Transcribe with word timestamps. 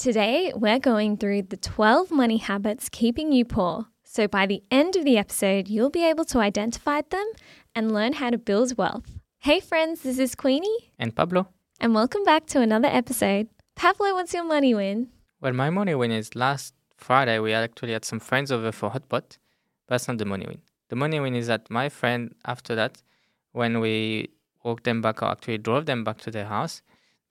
Today, 0.00 0.50
we're 0.56 0.78
going 0.78 1.18
through 1.18 1.42
the 1.42 1.58
12 1.58 2.10
money 2.10 2.38
habits 2.38 2.88
keeping 2.88 3.32
you 3.32 3.44
poor. 3.44 3.84
So 4.02 4.26
by 4.26 4.46
the 4.46 4.62
end 4.70 4.96
of 4.96 5.04
the 5.04 5.18
episode, 5.18 5.68
you'll 5.68 5.90
be 5.90 6.08
able 6.08 6.24
to 6.32 6.38
identify 6.38 7.02
them 7.10 7.26
and 7.74 7.92
learn 7.92 8.14
how 8.14 8.30
to 8.30 8.38
build 8.38 8.78
wealth. 8.78 9.18
Hey, 9.40 9.60
friends, 9.60 10.00
this 10.00 10.18
is 10.18 10.34
Queenie, 10.34 10.90
And 10.98 11.14
Pablo? 11.14 11.48
and 11.82 11.94
welcome 11.94 12.24
back 12.24 12.46
to 12.46 12.62
another 12.62 12.88
episode. 12.88 13.48
Pablo, 13.76 14.14
what's 14.14 14.32
your 14.32 14.44
money 14.44 14.74
win? 14.74 15.08
Well, 15.42 15.52
my 15.52 15.68
money 15.68 15.94
win 15.94 16.12
is 16.12 16.34
last 16.34 16.72
Friday 16.96 17.38
we 17.38 17.52
actually 17.52 17.92
had 17.92 18.06
some 18.06 18.20
friends 18.20 18.50
over 18.50 18.72
for 18.72 18.88
hot 18.88 19.06
pot. 19.10 19.36
But 19.86 19.96
that's 19.96 20.08
not 20.08 20.16
the 20.16 20.24
money 20.24 20.46
win. 20.46 20.62
The 20.88 20.96
money 20.96 21.20
win 21.20 21.34
is 21.34 21.46
that 21.48 21.70
my 21.70 21.90
friend, 21.90 22.34
after 22.46 22.74
that, 22.74 23.02
when 23.52 23.80
we 23.80 24.30
walked 24.64 24.84
them 24.84 25.02
back 25.02 25.22
or 25.22 25.26
actually 25.26 25.58
drove 25.58 25.84
them 25.84 26.04
back 26.04 26.20
to 26.22 26.30
their 26.30 26.46
house, 26.46 26.80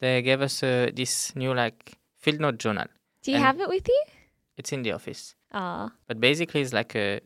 they 0.02 0.22
gave 0.22 0.44
us 0.44 0.62
uh, 0.62 0.92
this 0.94 1.36
new 1.36 1.56
like 1.56 1.96
field 2.20 2.40
note 2.40 2.58
journal. 2.60 2.88
Do 3.24 3.32
you 3.32 3.38
And- 3.38 3.46
have 3.46 3.60
it 3.60 3.70
with 3.70 3.88
you? 3.88 4.04
It's 4.58 4.72
in 4.74 4.82
the 4.84 4.92
office. 4.92 5.36
Ah, 5.52 5.92
But 6.08 6.20
basically, 6.20 6.62
it's 6.62 6.74
like 6.74 6.94
a 6.96 7.22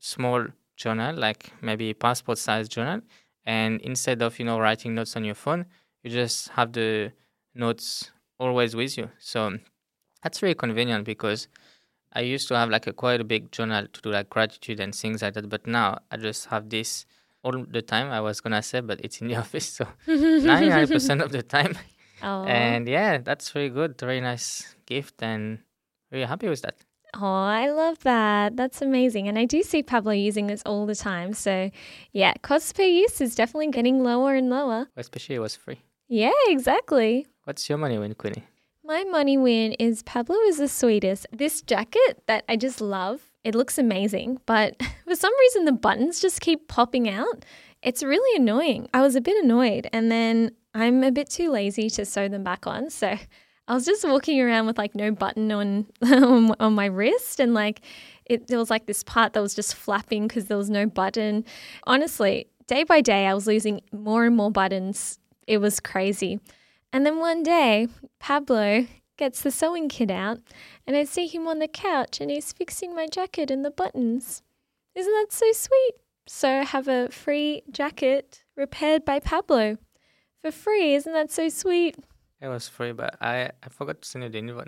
small 0.00 0.46
journal, 0.76 1.14
like 1.16 1.52
maybe 1.62 1.94
passport 1.94 2.38
size 2.38 2.68
journal. 2.68 3.00
And 3.44 3.80
instead 3.80 4.22
of, 4.22 4.38
you 4.38 4.44
know, 4.44 4.58
writing 4.58 4.94
notes 4.94 5.16
on 5.16 5.24
your 5.24 5.34
phone, 5.34 5.66
you 6.02 6.10
just 6.10 6.48
have 6.50 6.72
the 6.72 7.12
notes 7.54 8.10
always 8.38 8.74
with 8.76 8.96
you. 8.98 9.10
So 9.18 9.58
that's 10.22 10.42
really 10.42 10.54
convenient 10.54 11.04
because 11.04 11.48
I 12.12 12.20
used 12.20 12.48
to 12.48 12.54
have 12.56 12.68
like 12.70 12.86
a 12.86 12.92
quite 12.92 13.20
a 13.20 13.24
big 13.24 13.50
journal 13.52 13.86
to 13.92 14.00
do 14.00 14.10
like 14.10 14.28
gratitude 14.28 14.80
and 14.80 14.94
things 14.94 15.22
like 15.22 15.34
that. 15.34 15.48
But 15.48 15.66
now 15.66 15.98
I 16.10 16.16
just 16.16 16.46
have 16.46 16.68
this 16.68 17.06
all 17.42 17.64
the 17.76 17.82
time. 17.82 18.10
I 18.10 18.20
was 18.20 18.40
going 18.40 18.52
to 18.52 18.62
say, 18.62 18.80
but 18.80 19.00
it's 19.04 19.20
in 19.20 19.28
the 19.28 19.36
office. 19.44 19.68
So 19.68 19.86
99% 20.08 21.22
of 21.22 21.30
the 21.32 21.42
time. 21.42 21.76
Oh, 22.22 22.44
And 22.44 22.88
yeah, 22.88 23.18
that's 23.18 23.54
really 23.54 23.68
good. 23.70 23.98
Very 23.98 24.20
nice 24.20 24.74
gift 24.86 25.22
and 25.22 25.58
really 26.10 26.24
happy 26.26 26.48
with 26.48 26.62
that. 26.62 26.76
oh, 27.14 27.26
I 27.26 27.70
love 27.70 27.98
that. 28.04 28.56
That's 28.56 28.80
amazing. 28.80 29.28
And 29.28 29.38
I 29.38 29.44
do 29.44 29.62
see 29.62 29.82
Pablo 29.82 30.12
using 30.12 30.46
this 30.46 30.62
all 30.64 30.86
the 30.86 30.94
time. 30.94 31.34
So, 31.34 31.70
yeah, 32.12 32.32
cost 32.42 32.74
per 32.74 32.82
use 32.84 33.20
is 33.20 33.34
definitely 33.34 33.70
getting 33.70 34.02
lower 34.02 34.34
and 34.34 34.48
lower. 34.48 34.86
Especially 34.96 35.34
it 35.34 35.40
was 35.40 35.54
free. 35.56 35.80
Yeah, 36.08 36.32
exactly. 36.48 37.26
What's 37.44 37.68
your 37.68 37.78
money 37.78 37.98
win, 37.98 38.14
Queenie? 38.14 38.44
My 38.84 39.04
money 39.04 39.36
win 39.38 39.72
is 39.78 40.02
Pablo 40.02 40.36
is 40.48 40.58
the 40.58 40.68
sweetest. 40.68 41.26
This 41.32 41.62
jacket 41.62 42.22
that 42.26 42.44
I 42.48 42.56
just 42.56 42.80
love, 42.80 43.30
it 43.44 43.54
looks 43.54 43.78
amazing, 43.78 44.40
but 44.46 44.76
for 45.06 45.14
some 45.14 45.32
reason 45.38 45.64
the 45.66 45.72
buttons 45.72 46.20
just 46.20 46.40
keep 46.40 46.66
popping 46.68 47.08
out. 47.08 47.44
It's 47.82 48.02
really 48.02 48.36
annoying. 48.40 48.88
I 48.94 49.00
was 49.02 49.16
a 49.16 49.20
bit 49.20 49.42
annoyed 49.44 49.88
and 49.92 50.10
then 50.10 50.50
I'm 50.74 51.04
a 51.04 51.12
bit 51.12 51.28
too 51.28 51.50
lazy 51.50 51.90
to 51.90 52.04
sew 52.04 52.28
them 52.28 52.42
back 52.42 52.66
on. 52.66 52.90
So 52.90 53.16
I 53.68 53.74
was 53.74 53.84
just 53.84 54.06
walking 54.06 54.40
around 54.40 54.66
with 54.66 54.78
like 54.78 54.94
no 54.94 55.10
button 55.12 55.52
on 55.52 55.86
on, 56.02 56.74
my 56.74 56.86
wrist 56.86 57.40
and 57.40 57.54
like 57.54 57.80
it 58.26 58.48
there 58.48 58.58
was 58.58 58.70
like 58.70 58.86
this 58.86 59.04
part 59.04 59.32
that 59.32 59.40
was 59.40 59.54
just 59.54 59.74
flapping 59.74 60.26
because 60.26 60.46
there 60.46 60.56
was 60.56 60.70
no 60.70 60.86
button. 60.86 61.44
Honestly, 61.84 62.48
day 62.66 62.84
by 62.84 63.00
day 63.00 63.26
I 63.26 63.34
was 63.34 63.46
losing 63.46 63.80
more 63.92 64.24
and 64.24 64.36
more 64.36 64.50
buttons. 64.50 65.18
It 65.46 65.58
was 65.58 65.80
crazy. 65.80 66.40
And 66.92 67.06
then 67.06 67.18
one 67.18 67.42
day, 67.42 67.88
Pablo 68.20 68.86
gets 69.16 69.42
the 69.42 69.50
sewing 69.50 69.88
kit 69.88 70.10
out, 70.10 70.38
and 70.86 70.94
I 70.94 71.04
see 71.04 71.26
him 71.26 71.46
on 71.46 71.58
the 71.58 71.68
couch 71.68 72.20
and 72.20 72.30
he's 72.30 72.52
fixing 72.52 72.94
my 72.94 73.06
jacket 73.06 73.50
and 73.50 73.64
the 73.64 73.70
buttons. 73.70 74.42
Isn't 74.94 75.12
that 75.12 75.32
so 75.32 75.52
sweet? 75.52 75.94
So 76.26 76.48
I 76.48 76.64
have 76.64 76.88
a 76.88 77.08
free 77.08 77.62
jacket 77.70 78.44
repaired 78.56 79.04
by 79.04 79.20
Pablo 79.20 79.78
for 80.42 80.50
free. 80.50 80.94
Isn't 80.94 81.12
that 81.12 81.30
so 81.30 81.48
sweet? 81.48 81.96
It 82.40 82.48
was 82.48 82.68
free, 82.68 82.90
but 82.90 83.16
I, 83.20 83.50
I 83.62 83.68
forgot 83.70 84.02
to 84.02 84.08
send 84.08 84.24
you 84.24 84.30
the 84.30 84.38
invoice. 84.38 84.66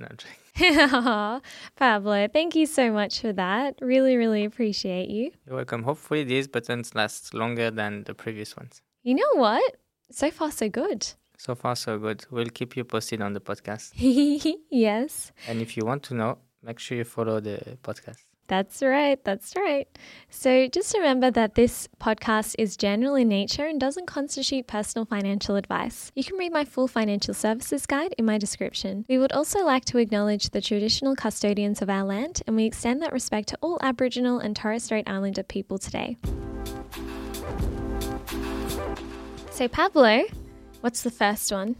No. 0.60 1.40
Pablo, 1.76 2.28
thank 2.28 2.54
you 2.54 2.66
so 2.66 2.92
much 2.92 3.20
for 3.20 3.32
that. 3.32 3.74
Really, 3.80 4.16
really 4.16 4.44
appreciate 4.44 5.10
you. 5.10 5.32
You're 5.44 5.56
welcome. 5.56 5.82
Hopefully, 5.82 6.22
these 6.22 6.46
buttons 6.46 6.94
last 6.94 7.34
longer 7.34 7.72
than 7.72 8.04
the 8.04 8.14
previous 8.14 8.56
ones. 8.56 8.80
You 9.02 9.16
know 9.16 9.34
what? 9.34 9.76
So 10.12 10.30
far, 10.30 10.52
so 10.52 10.68
good. 10.68 11.04
So 11.36 11.56
far, 11.56 11.74
so 11.74 11.98
good. 11.98 12.24
We'll 12.30 12.46
keep 12.46 12.76
you 12.76 12.84
posted 12.84 13.20
on 13.20 13.32
the 13.32 13.40
podcast. 13.40 13.90
yes. 14.70 15.32
And 15.48 15.60
if 15.60 15.76
you 15.76 15.84
want 15.84 16.04
to 16.04 16.14
know, 16.14 16.38
make 16.62 16.78
sure 16.78 16.96
you 16.96 17.04
follow 17.04 17.40
the 17.40 17.76
podcast. 17.82 18.22
That's 18.46 18.82
right. 18.82 19.22
That's 19.24 19.54
right. 19.56 19.88
So 20.28 20.68
just 20.68 20.94
remember 20.94 21.30
that 21.30 21.54
this 21.54 21.88
podcast 21.98 22.54
is 22.58 22.76
general 22.76 23.14
in 23.14 23.28
nature 23.28 23.66
and 23.66 23.80
doesn't 23.80 24.06
constitute 24.06 24.66
personal 24.66 25.06
financial 25.06 25.56
advice. 25.56 26.12
You 26.14 26.24
can 26.24 26.36
read 26.36 26.52
my 26.52 26.64
full 26.64 26.86
financial 26.86 27.32
services 27.32 27.86
guide 27.86 28.14
in 28.18 28.26
my 28.26 28.36
description. 28.36 29.06
We 29.08 29.18
would 29.18 29.32
also 29.32 29.64
like 29.64 29.86
to 29.86 29.98
acknowledge 29.98 30.50
the 30.50 30.60
traditional 30.60 31.16
custodians 31.16 31.80
of 31.80 31.88
our 31.88 32.04
land 32.04 32.42
and 32.46 32.54
we 32.54 32.64
extend 32.64 33.00
that 33.02 33.12
respect 33.12 33.48
to 33.48 33.58
all 33.62 33.78
Aboriginal 33.82 34.38
and 34.38 34.54
Torres 34.54 34.84
Strait 34.84 35.08
Islander 35.08 35.42
people 35.42 35.78
today. 35.78 36.16
So, 39.50 39.68
Pablo, 39.68 40.24
what's 40.80 41.02
the 41.02 41.10
first 41.10 41.50
one? 41.52 41.76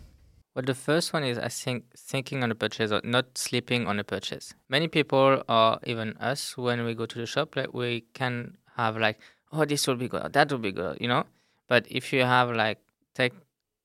Well, 0.55 0.65
the 0.65 0.75
first 0.75 1.13
one 1.13 1.25
is, 1.25 1.37
I 1.37 1.49
think, 1.49 1.85
thinking 1.97 2.45
on 2.45 2.53
a 2.53 2.55
purchase 2.55 2.93
or 2.93 3.01
not 3.03 3.37
sleeping 3.37 3.89
on 3.89 3.99
a 3.99 4.05
purchase. 4.05 4.55
Many 4.69 4.87
people, 4.87 5.43
or 5.49 5.79
even 5.85 6.17
us, 6.19 6.57
when 6.57 6.85
we 6.85 6.95
go 6.95 7.07
to 7.07 7.19
the 7.19 7.27
shop, 7.27 7.57
like 7.57 7.75
we 7.75 8.05
can 8.15 8.57
have 8.77 8.97
like, 8.97 9.19
oh, 9.53 9.65
this 9.65 9.89
will 9.89 9.97
be 9.97 10.09
good, 10.09 10.33
that 10.33 10.53
will 10.53 10.59
be 10.59 10.71
good, 10.71 10.99
you 11.01 11.09
know. 11.09 11.25
But 11.69 11.87
if 11.91 12.13
you 12.13 12.23
have 12.23 12.55
like, 12.55 12.79
take 13.15 13.33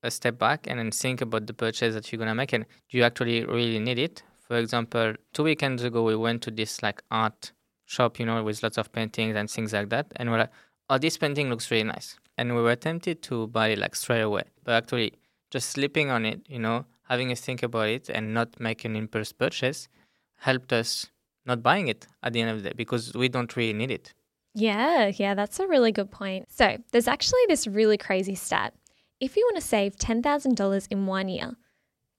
a 0.04 0.12
step 0.12 0.38
back 0.38 0.68
and 0.68 0.78
then 0.78 0.92
think 0.92 1.20
about 1.20 1.48
the 1.48 1.54
purchase 1.54 1.94
that 1.94 2.12
you're 2.12 2.20
gonna 2.20 2.36
make, 2.36 2.52
and 2.52 2.64
do 2.88 2.98
you 2.98 3.02
actually 3.02 3.44
really 3.44 3.80
need 3.80 3.98
it? 3.98 4.22
For 4.38 4.56
example, 4.56 5.14
two 5.32 5.42
weekends 5.42 5.82
ago, 5.82 6.04
we 6.04 6.14
went 6.14 6.40
to 6.42 6.52
this 6.52 6.84
like 6.84 7.02
art 7.10 7.50
shop, 7.86 8.20
you 8.20 8.26
know, 8.26 8.44
with 8.44 8.62
lots 8.62 8.78
of 8.78 8.92
paintings 8.92 9.34
and 9.34 9.50
things 9.50 9.72
like 9.72 9.88
that, 9.88 10.06
and 10.16 10.30
we're 10.30 10.38
like, 10.38 10.52
oh, 10.88 10.98
this 10.98 11.16
painting 11.18 11.50
looks 11.50 11.68
really 11.72 11.82
nice, 11.84 12.16
and 12.38 12.54
we 12.54 12.62
were 12.62 12.76
tempted 12.76 13.22
to 13.22 13.48
buy 13.48 13.68
it 13.68 13.78
like 13.80 13.96
straight 13.96 14.20
away, 14.20 14.44
but 14.62 14.74
actually 14.74 15.14
just 15.50 15.70
sleeping 15.70 16.10
on 16.10 16.24
it, 16.24 16.40
you 16.48 16.58
know, 16.58 16.86
having 17.08 17.32
a 17.32 17.36
think 17.36 17.62
about 17.62 17.88
it 17.88 18.08
and 18.08 18.32
not 18.34 18.58
make 18.60 18.84
an 18.84 18.96
impulse 18.96 19.32
purchase 19.32 19.88
helped 20.36 20.72
us 20.72 21.06
not 21.44 21.62
buying 21.62 21.88
it 21.88 22.06
at 22.22 22.32
the 22.32 22.40
end 22.40 22.50
of 22.50 22.62
the 22.62 22.70
day 22.70 22.74
because 22.76 23.14
we 23.14 23.28
don't 23.28 23.56
really 23.56 23.72
need 23.72 23.90
it. 23.90 24.14
Yeah, 24.54 25.10
yeah, 25.14 25.34
that's 25.34 25.60
a 25.60 25.66
really 25.66 25.92
good 25.92 26.10
point. 26.10 26.50
So, 26.50 26.78
there's 26.92 27.08
actually 27.08 27.40
this 27.48 27.66
really 27.66 27.96
crazy 27.96 28.34
stat. 28.34 28.74
If 29.20 29.36
you 29.36 29.44
want 29.44 29.56
to 29.56 29.68
save 29.68 29.96
$10,000 29.96 30.88
in 30.90 31.06
one 31.06 31.28
year, 31.28 31.56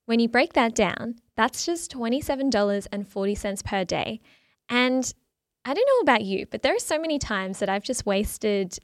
when 0.06 0.20
you 0.20 0.28
break 0.28 0.54
that 0.54 0.74
down, 0.74 1.16
that's 1.36 1.66
just 1.66 1.92
$27.40 1.92 3.64
per 3.64 3.84
day. 3.84 4.20
And 4.68 5.12
I 5.64 5.74
don't 5.74 5.86
know 5.86 6.02
about 6.02 6.24
you, 6.24 6.46
but 6.50 6.62
there 6.62 6.74
are 6.74 6.80
so 6.80 6.98
many 6.98 7.18
times 7.18 7.58
that 7.58 7.68
I've 7.68 7.84
just 7.84 8.06
wasted 8.06 8.78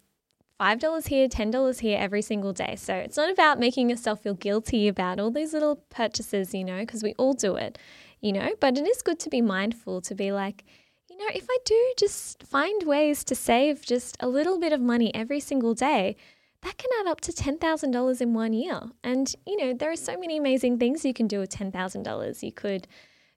$5 0.60 1.06
here, 1.08 1.28
$10 1.28 1.80
here 1.80 1.98
every 1.98 2.22
single 2.22 2.52
day. 2.52 2.76
So, 2.76 2.94
it's 2.94 3.16
not 3.16 3.30
about 3.30 3.58
making 3.58 3.90
yourself 3.90 4.22
feel 4.22 4.34
guilty 4.34 4.88
about 4.88 5.20
all 5.20 5.30
these 5.30 5.52
little 5.52 5.76
purchases, 5.90 6.54
you 6.54 6.64
know, 6.64 6.80
because 6.80 7.02
we 7.02 7.14
all 7.18 7.32
do 7.32 7.56
it, 7.56 7.78
you 8.20 8.32
know, 8.32 8.50
but 8.60 8.76
it 8.76 8.86
is 8.86 9.02
good 9.02 9.18
to 9.20 9.30
be 9.30 9.40
mindful 9.40 10.00
to 10.02 10.14
be 10.14 10.32
like, 10.32 10.64
you 11.08 11.16
know, 11.16 11.26
if 11.34 11.46
I 11.50 11.58
do 11.64 11.92
just 11.98 12.42
find 12.42 12.82
ways 12.84 13.24
to 13.24 13.34
save 13.34 13.84
just 13.84 14.16
a 14.20 14.28
little 14.28 14.58
bit 14.58 14.72
of 14.72 14.80
money 14.80 15.14
every 15.14 15.40
single 15.40 15.74
day, 15.74 16.16
that 16.62 16.76
can 16.76 16.90
add 17.00 17.10
up 17.10 17.20
to 17.22 17.32
$10,000 17.32 18.20
in 18.20 18.34
one 18.34 18.52
year. 18.52 18.80
And, 19.04 19.32
you 19.46 19.56
know, 19.56 19.72
there 19.72 19.92
are 19.92 19.96
so 19.96 20.16
many 20.16 20.36
amazing 20.36 20.78
things 20.78 21.04
you 21.04 21.14
can 21.14 21.28
do 21.28 21.38
with 21.38 21.50
$10,000. 21.50 22.42
You 22.42 22.52
could 22.52 22.88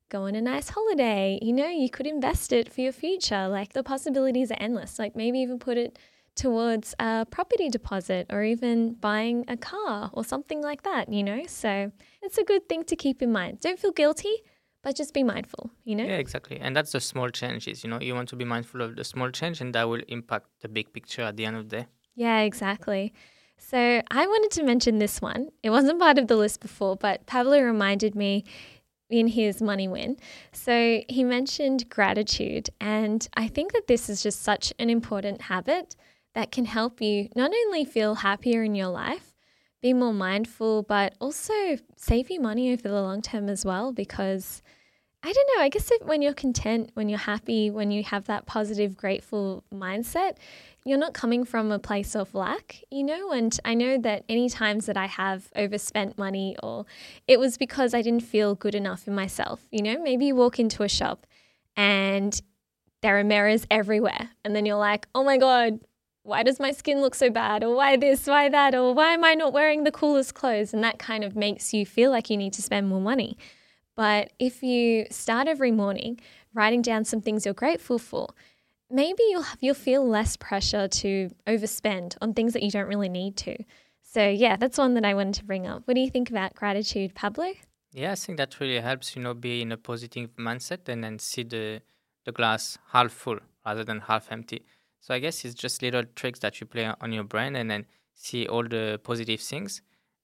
go 0.09 0.23
on 0.23 0.35
a 0.35 0.41
nice 0.41 0.69
holiday, 0.69 1.39
you 1.41 1.53
know, 1.53 1.68
you 1.68 1.89
could 1.89 2.07
invest 2.07 2.51
it 2.51 2.71
for 2.71 2.81
your 2.81 2.91
future. 2.91 3.47
Like 3.47 3.73
the 3.73 3.83
possibilities 3.83 4.51
are 4.51 4.57
endless. 4.59 5.00
Like 5.00 5.15
maybe 5.15 5.39
even 5.39 5.59
put 5.59 5.77
it 5.77 5.97
towards 6.36 6.95
a 7.00 7.25
property 7.30 7.69
deposit 7.69 8.28
or 8.30 8.44
even 8.44 8.94
buying 8.95 9.45
a 9.48 9.57
car 9.57 10.10
or 10.13 10.24
something 10.24 10.62
like 10.62 10.83
that, 10.83 11.12
you 11.12 11.24
know? 11.24 11.44
So 11.48 11.92
it's 12.22 12.38
a 12.38 12.44
good 12.44 12.68
thing 12.69 12.83
to 12.86 12.95
keep 12.95 13.22
in 13.22 13.31
mind. 13.31 13.60
Don't 13.60 13.80
feel 13.80 13.92
guilty, 13.92 14.33
but 14.83 14.95
just 14.95 15.13
be 15.13 15.24
mindful, 15.24 15.72
you 15.83 15.95
know? 15.95 16.06
Yeah, 16.06 16.18
exactly. 16.18 16.57
And 16.60 16.75
that's 16.75 16.92
the 16.92 17.00
small 17.00 17.30
changes, 17.30 17.83
you 17.83 17.89
know, 17.89 18.00
you 18.00 18.16
want 18.16 18.30
to 18.30 18.36
be 18.36 18.45
mindful 18.45 18.81
of 18.81 18.95
the 18.95 19.04
small 19.04 19.30
change 19.30 19.62
and 19.62 19.75
that 19.75 19.88
will 19.88 20.01
impact 20.07 20.48
the 20.62 20.69
big 20.69 20.94
picture 20.94 21.24
at 21.24 21.38
the 21.38 21.45
end 21.45 21.57
of 21.57 21.69
the 21.69 21.78
day. 21.78 21.88
Yeah, 22.16 22.39
exactly. 22.39 23.13
So 23.57 24.01
I 24.10 24.25
wanted 24.25 24.51
to 24.51 24.63
mention 24.63 24.98
this 24.98 25.22
one. 25.22 25.50
It 25.62 25.69
wasn't 25.69 26.00
part 26.00 26.18
of 26.18 26.28
the 26.28 26.36
list 26.36 26.62
before, 26.62 26.95
but 26.95 27.28
Pablo 27.28 27.60
reminded 27.62 28.16
me 28.16 28.44
in 29.10 29.28
his 29.28 29.62
money 29.62 29.88
win. 29.88 30.18
So 30.51 31.01
he 31.07 31.24
mentioned 31.24 31.89
gratitude. 31.89 32.69
And 32.80 33.28
I 33.36 33.48
think 33.48 33.74
that 33.74 33.88
this 33.88 34.10
is 34.10 34.24
just 34.24 34.42
such 34.42 34.74
an 34.80 34.89
important 34.89 35.44
habit 35.44 35.95
that 36.33 36.51
can 36.51 36.66
help 36.66 37.01
you 37.01 37.30
not 37.36 37.51
only 37.66 37.86
feel 37.86 38.16
happier 38.16 38.63
in 38.63 38.75
your 38.75 38.88
life, 38.88 39.33
be 39.81 39.94
more 39.94 40.13
mindful, 40.13 40.83
but 40.83 41.16
also 41.19 41.54
save 41.95 42.30
you 42.30 42.39
money 42.39 42.72
over 42.72 42.83
the 42.83 43.01
long 43.01 43.22
term 43.22 43.50
as 43.50 43.66
well. 43.66 43.92
Because 43.92 44.62
I 45.24 45.31
don't 45.31 45.50
know, 45.56 45.63
I 45.63 45.69
guess 45.69 45.92
if, 45.92 46.04
when 46.04 46.22
you're 46.22 46.33
content, 46.33 46.92
when 46.94 47.10
you're 47.10 47.19
happy, 47.19 47.69
when 47.69 47.92
you 47.92 48.04
have 48.04 48.25
that 48.25 48.45
positive, 48.45 48.98
grateful 48.98 49.63
mindset, 49.74 50.38
you're 50.83 50.98
not 50.98 51.13
coming 51.13 51.45
from 51.45 51.72
a 51.72 51.78
place 51.78 52.16
of 52.16 52.33
lack, 52.33 52.81
you 52.89 53.04
know? 53.04 53.31
And 53.31 53.57
I 53.63 53.75
know 53.75 54.00
that 54.00 54.24
any 54.28 54.50
times 54.50 54.88
that 54.88 54.98
I 54.98 55.06
have 55.06 55.51
overspent 55.56 56.18
money 56.18 56.56
or 56.63 56.86
it 57.28 57.39
was 57.39 57.57
because 57.57 57.94
I 57.94 58.01
didn't 58.01 58.24
feel 58.24 58.56
good 58.56 58.74
enough 58.74 59.07
in 59.07 59.13
myself, 59.13 59.68
you 59.72 59.83
know? 59.83 60.01
Maybe 60.01 60.28
you 60.28 60.36
walk 60.36 60.60
into 60.60 60.81
a 60.81 60.89
shop 60.89 61.28
and 61.75 62.39
there 63.01 63.19
are 63.19 63.24
mirrors 63.24 63.68
everywhere. 63.69 64.30
And 64.44 64.56
then 64.56 64.66
you're 64.66 64.78
like, 64.78 65.07
oh 65.13 65.24
my 65.24 65.38
God, 65.38 65.80
why 66.23 66.44
does 66.44 66.59
my 66.59 66.71
skin 66.71 67.01
look 67.01 67.15
so 67.15 67.29
bad? 67.29 67.63
Or 67.63 67.75
why 67.75 67.97
this, 67.97 68.27
why 68.27 68.50
that? 68.50 68.75
Or 68.75 68.94
why 68.94 69.13
am 69.13 69.23
I 69.23 69.33
not 69.33 69.53
wearing 69.53 69.83
the 69.83 69.91
coolest 69.91 70.33
clothes? 70.35 70.73
And 70.73 70.83
that 70.83 71.00
kind 71.00 71.23
of 71.23 71.35
makes 71.35 71.73
you 71.73 71.85
feel 71.85 72.12
like 72.12 72.29
you 72.29 72.38
need 72.38 72.53
to 72.53 72.62
spend 72.62 72.88
more 72.88 73.01
money. 73.01 73.38
But 73.95 74.31
if 74.39 74.63
you 74.63 75.06
start 75.09 75.47
every 75.47 75.71
morning 75.71 76.19
writing 76.53 76.81
down 76.81 77.06
some 77.06 77.21
things 77.21 77.45
you're 77.45 77.53
grateful 77.53 77.97
for, 77.97 78.29
maybe 78.89 79.23
you'll 79.29 79.45
you'll 79.59 79.75
feel 79.75 80.07
less 80.07 80.35
pressure 80.38 80.88
to 80.88 81.29
overspend 81.47 82.15
on 82.21 82.33
things 82.33 82.53
that 82.53 82.63
you 82.63 82.71
don't 82.71 82.88
really 82.88 83.09
need 83.09 83.35
to. 83.38 83.57
So 84.01 84.27
yeah, 84.27 84.57
that's 84.57 84.77
one 84.77 84.94
that 84.95 85.06
I 85.06 85.13
wanted 85.13 85.35
to 85.35 85.45
bring 85.45 85.65
up. 85.68 85.83
What 85.85 85.95
do 85.95 86.01
you 86.01 86.09
think 86.09 86.29
about 86.29 86.53
gratitude, 86.53 87.15
Pablo? 87.15 87.53
Yeah, 87.94 88.12
I 88.12 88.15
think 88.15 88.38
that 88.38 88.59
really 88.59 88.79
helps, 88.79 89.15
you 89.15 89.21
know, 89.21 89.33
be 89.33 89.62
in 89.62 89.71
a 89.71 89.77
positive 89.77 90.29
mindset 90.38 90.88
and 90.88 91.03
then 91.03 91.19
see 91.19 91.44
the 91.44 91.81
the 92.25 92.31
glass 92.31 92.77
half 92.91 93.12
full 93.12 93.39
rather 93.65 93.83
than 93.83 94.01
half 94.01 94.31
empty. 94.31 94.65
So 95.01 95.13
I 95.13 95.19
guess 95.19 95.44
it's 95.44 95.56
just 95.56 95.81
little 95.81 96.03
tricks 96.15 96.39
that 96.39 96.62
you 96.62 96.68
play 96.68 96.86
on 96.86 97.12
your 97.12 97.24
brain 97.24 97.56
and 97.56 97.69
then 97.69 97.86
see 98.13 98.48
all 98.48 98.63
the 98.63 99.00
positive 99.03 99.42
things. 99.42 99.81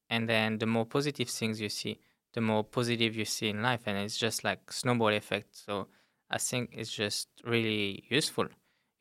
And 0.10 0.30
then 0.30 0.60
the 0.60 0.68
more 0.68 0.86
positive 0.86 1.30
things 1.30 1.60
you 1.60 1.70
see, 1.70 2.00
the 2.34 2.42
more 2.42 2.64
positive 2.64 3.16
you 3.16 3.26
see 3.26 3.50
in 3.50 3.62
life. 3.62 3.82
And 3.88 3.98
it's 3.98 4.18
just 4.18 4.44
like 4.44 4.72
snowball 4.72 5.10
effect. 5.10 5.50
So 5.52 5.88
I 6.30 6.38
think 6.38 6.70
it's 6.72 6.92
just 6.92 7.28
really 7.44 8.06
useful. 8.10 8.46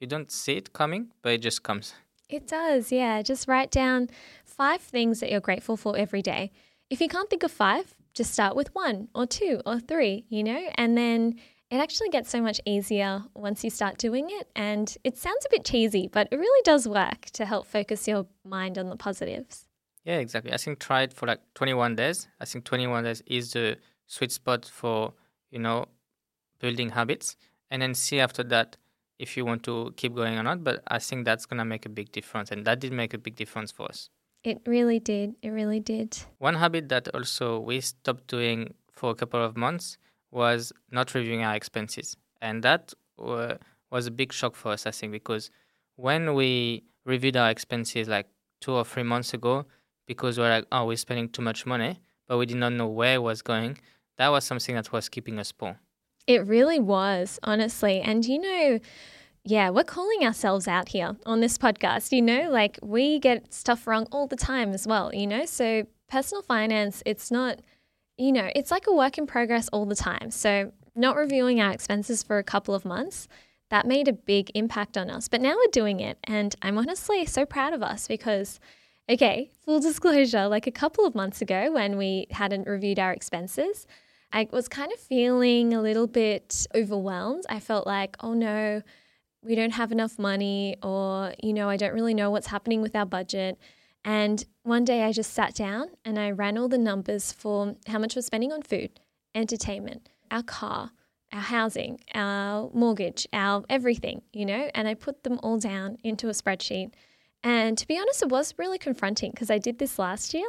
You 0.00 0.06
don't 0.06 0.32
see 0.32 0.56
it 0.56 0.72
coming, 0.72 1.12
but 1.22 1.34
it 1.34 1.42
just 1.42 1.62
comes. 1.62 1.94
It 2.28 2.48
does, 2.48 2.90
yeah. 2.90 3.22
Just 3.22 3.46
write 3.46 3.70
down 3.70 4.08
five 4.44 4.80
things 4.80 5.20
that 5.20 5.30
you're 5.30 5.40
grateful 5.40 5.76
for 5.76 5.96
every 5.96 6.22
day. 6.22 6.50
If 6.90 7.00
you 7.00 7.08
can't 7.08 7.30
think 7.30 7.42
of 7.42 7.52
five, 7.52 7.94
just 8.14 8.32
start 8.32 8.56
with 8.56 8.74
one 8.74 9.08
or 9.14 9.26
two 9.26 9.60
or 9.66 9.78
three, 9.78 10.24
you 10.28 10.42
know, 10.42 10.70
and 10.76 10.96
then 10.96 11.38
it 11.70 11.78
actually 11.78 12.08
gets 12.10 12.30
so 12.30 12.40
much 12.40 12.60
easier 12.64 13.24
once 13.34 13.64
you 13.64 13.70
start 13.70 13.98
doing 13.98 14.28
it. 14.30 14.48
And 14.54 14.94
it 15.02 15.16
sounds 15.16 15.44
a 15.44 15.48
bit 15.50 15.64
cheesy, 15.64 16.08
but 16.10 16.28
it 16.30 16.36
really 16.36 16.62
does 16.64 16.86
work 16.86 17.26
to 17.32 17.44
help 17.44 17.66
focus 17.66 18.06
your 18.06 18.26
mind 18.44 18.78
on 18.78 18.88
the 18.88 18.96
positives. 18.96 19.66
Yeah, 20.04 20.18
exactly. 20.18 20.52
I 20.52 20.56
think 20.56 20.78
try 20.78 21.02
it 21.02 21.12
for 21.12 21.26
like 21.26 21.40
21 21.54 21.96
days. 21.96 22.28
I 22.40 22.44
think 22.44 22.64
21 22.64 23.04
days 23.04 23.22
is 23.26 23.52
the 23.52 23.78
sweet 24.06 24.30
spot 24.30 24.64
for, 24.64 25.14
you 25.50 25.58
know, 25.58 25.86
building 26.60 26.90
habits 26.90 27.36
and 27.70 27.82
then 27.82 27.94
see 27.94 28.20
after 28.20 28.44
that 28.44 28.76
if 29.18 29.36
you 29.36 29.44
want 29.44 29.64
to 29.64 29.92
keep 29.96 30.14
going 30.14 30.38
or 30.38 30.44
not. 30.44 30.62
But 30.62 30.82
I 30.86 31.00
think 31.00 31.24
that's 31.24 31.46
going 31.46 31.58
to 31.58 31.64
make 31.64 31.84
a 31.84 31.88
big 31.88 32.12
difference. 32.12 32.52
And 32.52 32.64
that 32.66 32.78
did 32.78 32.92
make 32.92 33.12
a 33.14 33.18
big 33.18 33.34
difference 33.34 33.72
for 33.72 33.86
us. 33.86 34.08
It 34.44 34.62
really 34.64 35.00
did. 35.00 35.34
It 35.42 35.50
really 35.50 35.80
did. 35.80 36.16
One 36.38 36.54
habit 36.54 36.88
that 36.90 37.08
also 37.12 37.58
we 37.58 37.80
stopped 37.80 38.28
doing 38.28 38.74
for 38.92 39.10
a 39.10 39.14
couple 39.16 39.44
of 39.44 39.56
months 39.56 39.98
was 40.36 40.72
not 40.90 41.14
reviewing 41.14 41.42
our 41.42 41.56
expenses. 41.56 42.16
And 42.42 42.62
that 42.62 42.92
uh, 43.18 43.54
was 43.90 44.06
a 44.06 44.10
big 44.10 44.32
shock 44.32 44.54
for 44.54 44.72
us, 44.72 44.86
I 44.86 44.90
think, 44.90 45.10
because 45.10 45.50
when 45.96 46.34
we 46.34 46.84
reviewed 47.04 47.36
our 47.36 47.50
expenses 47.50 48.06
like 48.06 48.26
two 48.60 48.72
or 48.72 48.84
three 48.84 49.02
months 49.02 49.32
ago, 49.32 49.64
because 50.06 50.38
we're 50.38 50.50
like, 50.50 50.66
oh, 50.70 50.84
we're 50.84 50.96
spending 50.96 51.28
too 51.30 51.42
much 51.42 51.64
money, 51.66 51.98
but 52.28 52.36
we 52.36 52.46
did 52.46 52.58
not 52.58 52.72
know 52.72 52.86
where 52.86 53.14
it 53.14 53.22
was 53.22 53.40
going, 53.42 53.78
that 54.18 54.28
was 54.28 54.44
something 54.44 54.74
that 54.74 54.92
was 54.92 55.08
keeping 55.08 55.38
us 55.38 55.52
poor. 55.52 55.80
It 56.26 56.46
really 56.46 56.80
was, 56.80 57.38
honestly. 57.42 58.00
And 58.00 58.24
you 58.24 58.38
know, 58.38 58.78
yeah, 59.44 59.70
we're 59.70 59.84
calling 59.84 60.22
ourselves 60.22 60.68
out 60.68 60.88
here 60.90 61.16
on 61.24 61.40
this 61.40 61.56
podcast, 61.56 62.12
you 62.12 62.20
know, 62.20 62.50
like 62.50 62.78
we 62.82 63.18
get 63.18 63.54
stuff 63.54 63.86
wrong 63.86 64.06
all 64.12 64.26
the 64.26 64.36
time 64.36 64.72
as 64.72 64.86
well, 64.86 65.14
you 65.14 65.26
know? 65.26 65.46
So 65.46 65.86
personal 66.08 66.42
finance, 66.42 67.02
it's 67.06 67.30
not, 67.30 67.60
you 68.16 68.32
know, 68.32 68.50
it's 68.54 68.70
like 68.70 68.86
a 68.86 68.92
work 68.92 69.18
in 69.18 69.26
progress 69.26 69.68
all 69.68 69.86
the 69.86 69.96
time. 69.96 70.30
So 70.30 70.72
not 70.94 71.16
reviewing 71.16 71.60
our 71.60 71.72
expenses 71.72 72.22
for 72.22 72.38
a 72.38 72.44
couple 72.44 72.74
of 72.74 72.84
months, 72.84 73.28
that 73.68 73.86
made 73.86 74.06
a 74.08 74.12
big 74.12 74.50
impact 74.54 74.96
on 74.96 75.10
us. 75.10 75.28
But 75.28 75.40
now 75.40 75.56
we're 75.56 75.70
doing 75.72 76.00
it. 76.00 76.18
And 76.24 76.54
I'm 76.62 76.78
honestly 76.78 77.26
so 77.26 77.44
proud 77.44 77.72
of 77.72 77.82
us 77.82 78.06
because, 78.06 78.60
okay, 79.10 79.50
full 79.64 79.80
disclosure, 79.80 80.46
like 80.46 80.66
a 80.66 80.72
couple 80.72 81.04
of 81.04 81.14
months 81.14 81.42
ago 81.42 81.72
when 81.72 81.96
we 81.96 82.28
hadn't 82.30 82.68
reviewed 82.68 82.98
our 82.98 83.12
expenses, 83.12 83.86
I 84.32 84.48
was 84.52 84.68
kind 84.68 84.92
of 84.92 84.98
feeling 85.00 85.74
a 85.74 85.82
little 85.82 86.06
bit 86.06 86.66
overwhelmed. 86.74 87.44
I 87.48 87.58
felt 87.58 87.86
like, 87.86 88.16
oh 88.20 88.34
no, 88.34 88.82
we 89.42 89.54
don't 89.54 89.74
have 89.74 89.92
enough 89.92 90.18
money, 90.18 90.76
or, 90.82 91.32
you 91.42 91.52
know, 91.52 91.68
I 91.68 91.76
don't 91.76 91.92
really 91.92 92.14
know 92.14 92.30
what's 92.30 92.48
happening 92.48 92.82
with 92.82 92.96
our 92.96 93.06
budget. 93.06 93.58
And 94.04 94.44
one 94.66 94.84
day 94.84 95.04
I 95.04 95.12
just 95.12 95.32
sat 95.32 95.54
down 95.54 95.90
and 96.04 96.18
I 96.18 96.32
ran 96.32 96.58
all 96.58 96.68
the 96.68 96.76
numbers 96.76 97.30
for 97.32 97.76
how 97.86 97.98
much 97.98 98.16
we're 98.16 98.22
spending 98.22 98.52
on 98.52 98.62
food, 98.62 98.98
entertainment, 99.34 100.08
our 100.30 100.42
car, 100.42 100.90
our 101.32 101.40
housing, 101.40 102.00
our 102.14 102.68
mortgage, 102.74 103.28
our 103.32 103.64
everything, 103.68 104.22
you 104.32 104.44
know, 104.44 104.68
and 104.74 104.88
I 104.88 104.94
put 104.94 105.22
them 105.22 105.38
all 105.42 105.58
down 105.58 105.98
into 106.02 106.28
a 106.28 106.32
spreadsheet. 106.32 106.90
And 107.44 107.78
to 107.78 107.86
be 107.86 107.96
honest, 107.96 108.22
it 108.22 108.28
was 108.28 108.54
really 108.58 108.78
confronting 108.78 109.30
because 109.30 109.50
I 109.50 109.58
did 109.58 109.78
this 109.78 110.00
last 110.00 110.34
year 110.34 110.48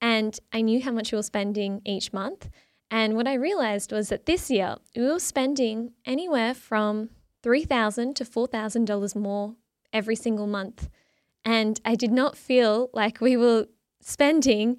and 0.00 0.38
I 0.52 0.60
knew 0.60 0.82
how 0.82 0.90
much 0.90 1.12
we 1.12 1.16
were 1.16 1.22
spending 1.22 1.82
each 1.84 2.12
month. 2.12 2.48
And 2.90 3.14
what 3.14 3.28
I 3.28 3.34
realized 3.34 3.92
was 3.92 4.08
that 4.08 4.26
this 4.26 4.50
year 4.50 4.74
we 4.96 5.02
were 5.02 5.20
spending 5.20 5.92
anywhere 6.04 6.52
from 6.52 7.10
3,000 7.44 8.16
to 8.16 8.24
$4,000 8.24 9.14
more 9.14 9.54
every 9.92 10.16
single 10.16 10.48
month. 10.48 10.88
And 11.44 11.80
I 11.84 11.94
did 11.94 12.12
not 12.12 12.36
feel 12.36 12.90
like 12.92 13.20
we 13.20 13.36
were 13.36 13.66
spending 14.00 14.78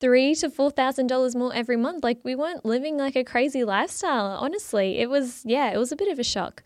three 0.00 0.34
to 0.36 0.50
four 0.50 0.70
thousand 0.70 1.06
dollars 1.06 1.34
more 1.34 1.54
every 1.54 1.76
month. 1.76 2.04
Like 2.04 2.20
we 2.24 2.34
weren't 2.34 2.64
living 2.64 2.96
like 2.96 3.16
a 3.16 3.24
crazy 3.24 3.64
lifestyle. 3.64 4.36
Honestly, 4.38 4.98
it 4.98 5.10
was 5.10 5.42
yeah, 5.44 5.70
it 5.72 5.78
was 5.78 5.92
a 5.92 5.96
bit 5.96 6.08
of 6.08 6.18
a 6.18 6.24
shock. 6.24 6.62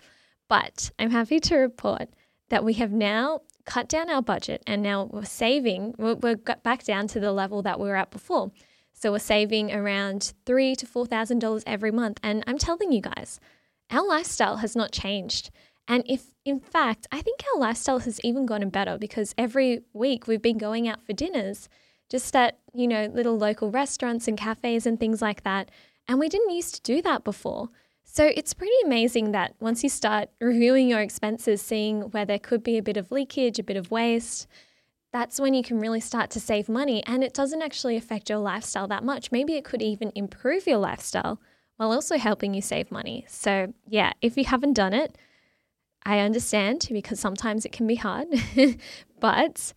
But 0.48 0.90
I'm 0.98 1.10
happy 1.10 1.38
to 1.40 1.56
report 1.56 2.08
that 2.48 2.64
we 2.64 2.74
have 2.74 2.92
now 2.92 3.42
cut 3.64 3.88
down 3.88 4.10
our 4.10 4.22
budget 4.22 4.62
and 4.66 4.82
now 4.82 5.04
we're 5.12 5.24
saving. 5.24 5.94
We're, 5.96 6.16
we're 6.16 6.36
back 6.36 6.82
down 6.82 7.06
to 7.08 7.20
the 7.20 7.32
level 7.32 7.62
that 7.62 7.78
we 7.78 7.88
were 7.88 7.96
at 7.96 8.10
before. 8.10 8.50
So 8.92 9.12
we're 9.12 9.20
saving 9.20 9.72
around 9.72 10.34
three 10.44 10.74
to 10.76 10.86
four 10.86 11.06
thousand 11.06 11.38
dollars 11.38 11.62
every 11.66 11.90
month. 11.90 12.18
And 12.22 12.42
I'm 12.46 12.58
telling 12.58 12.92
you 12.92 13.00
guys, 13.00 13.40
our 13.90 14.06
lifestyle 14.06 14.58
has 14.58 14.76
not 14.76 14.92
changed. 14.92 15.50
And 15.90 16.04
if 16.06 16.26
in 16.44 16.60
fact, 16.60 17.08
I 17.10 17.20
think 17.20 17.42
our 17.52 17.60
lifestyle 17.60 17.98
has 17.98 18.20
even 18.22 18.46
gotten 18.46 18.70
better 18.70 18.96
because 18.96 19.34
every 19.36 19.82
week 19.92 20.28
we've 20.28 20.40
been 20.40 20.56
going 20.56 20.86
out 20.86 21.04
for 21.04 21.12
dinners, 21.12 21.68
just 22.08 22.34
at, 22.36 22.60
you 22.72 22.86
know, 22.86 23.06
little 23.06 23.36
local 23.36 23.72
restaurants 23.72 24.28
and 24.28 24.38
cafes 24.38 24.86
and 24.86 25.00
things 25.00 25.20
like 25.20 25.42
that. 25.42 25.68
And 26.06 26.20
we 26.20 26.28
didn't 26.28 26.54
used 26.54 26.76
to 26.76 26.82
do 26.82 27.02
that 27.02 27.24
before. 27.24 27.70
So 28.04 28.24
it's 28.24 28.54
pretty 28.54 28.76
amazing 28.84 29.32
that 29.32 29.56
once 29.58 29.82
you 29.82 29.88
start 29.88 30.28
reviewing 30.40 30.88
your 30.88 31.00
expenses, 31.00 31.60
seeing 31.60 32.02
where 32.12 32.24
there 32.24 32.38
could 32.38 32.62
be 32.62 32.78
a 32.78 32.82
bit 32.82 32.96
of 32.96 33.10
leakage, 33.10 33.58
a 33.58 33.64
bit 33.64 33.76
of 33.76 33.90
waste, 33.90 34.46
that's 35.12 35.40
when 35.40 35.54
you 35.54 35.62
can 35.64 35.80
really 35.80 36.00
start 36.00 36.30
to 36.30 36.40
save 36.40 36.68
money 36.68 37.02
and 37.04 37.24
it 37.24 37.34
doesn't 37.34 37.62
actually 37.62 37.96
affect 37.96 38.30
your 38.30 38.38
lifestyle 38.38 38.86
that 38.86 39.02
much. 39.02 39.32
Maybe 39.32 39.54
it 39.54 39.64
could 39.64 39.82
even 39.82 40.12
improve 40.14 40.68
your 40.68 40.78
lifestyle 40.78 41.40
while 41.78 41.90
also 41.90 42.16
helping 42.16 42.54
you 42.54 42.62
save 42.62 42.92
money. 42.92 43.24
So, 43.28 43.74
yeah, 43.88 44.12
if 44.22 44.36
you 44.36 44.44
haven't 44.44 44.74
done 44.74 44.92
it, 44.92 45.18
I 46.04 46.20
understand 46.20 46.88
because 46.90 47.20
sometimes 47.20 47.64
it 47.64 47.72
can 47.72 47.86
be 47.86 47.96
hard, 47.96 48.28
but 49.20 49.72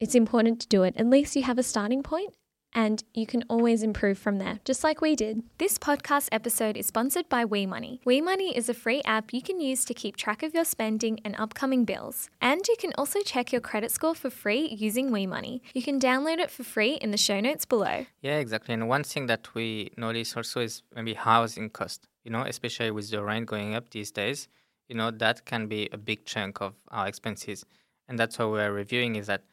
it's 0.00 0.14
important 0.14 0.60
to 0.60 0.68
do 0.68 0.82
it. 0.82 0.94
At 0.96 1.06
least 1.06 1.36
you 1.36 1.42
have 1.42 1.58
a 1.58 1.62
starting 1.62 2.02
point 2.02 2.34
and 2.74 3.02
you 3.14 3.26
can 3.26 3.44
always 3.48 3.82
improve 3.82 4.18
from 4.18 4.38
there, 4.38 4.58
just 4.64 4.82
like 4.82 5.00
we 5.00 5.14
did. 5.14 5.42
This 5.58 5.78
podcast 5.78 6.28
episode 6.32 6.76
is 6.76 6.86
sponsored 6.86 7.28
by 7.28 7.44
WeMoney. 7.44 8.00
WeMoney 8.04 8.56
is 8.56 8.68
a 8.68 8.74
free 8.74 9.02
app 9.04 9.32
you 9.32 9.42
can 9.42 9.60
use 9.60 9.84
to 9.84 9.94
keep 9.94 10.16
track 10.16 10.42
of 10.42 10.54
your 10.54 10.64
spending 10.64 11.20
and 11.24 11.36
upcoming 11.38 11.84
bills. 11.84 12.30
And 12.40 12.66
you 12.66 12.76
can 12.78 12.92
also 12.96 13.20
check 13.20 13.52
your 13.52 13.60
credit 13.60 13.90
score 13.90 14.14
for 14.14 14.30
free 14.30 14.68
using 14.68 15.10
WeMoney. 15.10 15.60
You 15.74 15.82
can 15.82 16.00
download 16.00 16.38
it 16.38 16.50
for 16.50 16.64
free 16.64 16.94
in 16.94 17.10
the 17.10 17.18
show 17.18 17.40
notes 17.40 17.64
below. 17.64 18.06
Yeah, 18.20 18.38
exactly. 18.38 18.74
And 18.74 18.88
one 18.88 19.04
thing 19.04 19.26
that 19.26 19.54
we 19.54 19.92
notice 19.96 20.36
also 20.36 20.60
is 20.60 20.82
maybe 20.94 21.14
housing 21.14 21.70
cost, 21.70 22.08
you 22.24 22.30
know, 22.30 22.42
especially 22.42 22.90
with 22.90 23.10
the 23.10 23.22
rent 23.22 23.46
going 23.46 23.74
up 23.74 23.90
these 23.90 24.10
days, 24.10 24.48
you 24.88 24.94
know, 24.94 25.10
that 25.10 25.44
can 25.44 25.66
be 25.66 25.88
a 25.92 25.98
big 25.98 26.24
chunk 26.24 26.60
of 26.60 26.74
our 26.88 27.06
expenses. 27.06 27.64
And 28.08 28.18
that's 28.18 28.38
what 28.38 28.50
we're 28.50 28.72
reviewing 28.72 29.16
is 29.16 29.26
that, 29.26 29.44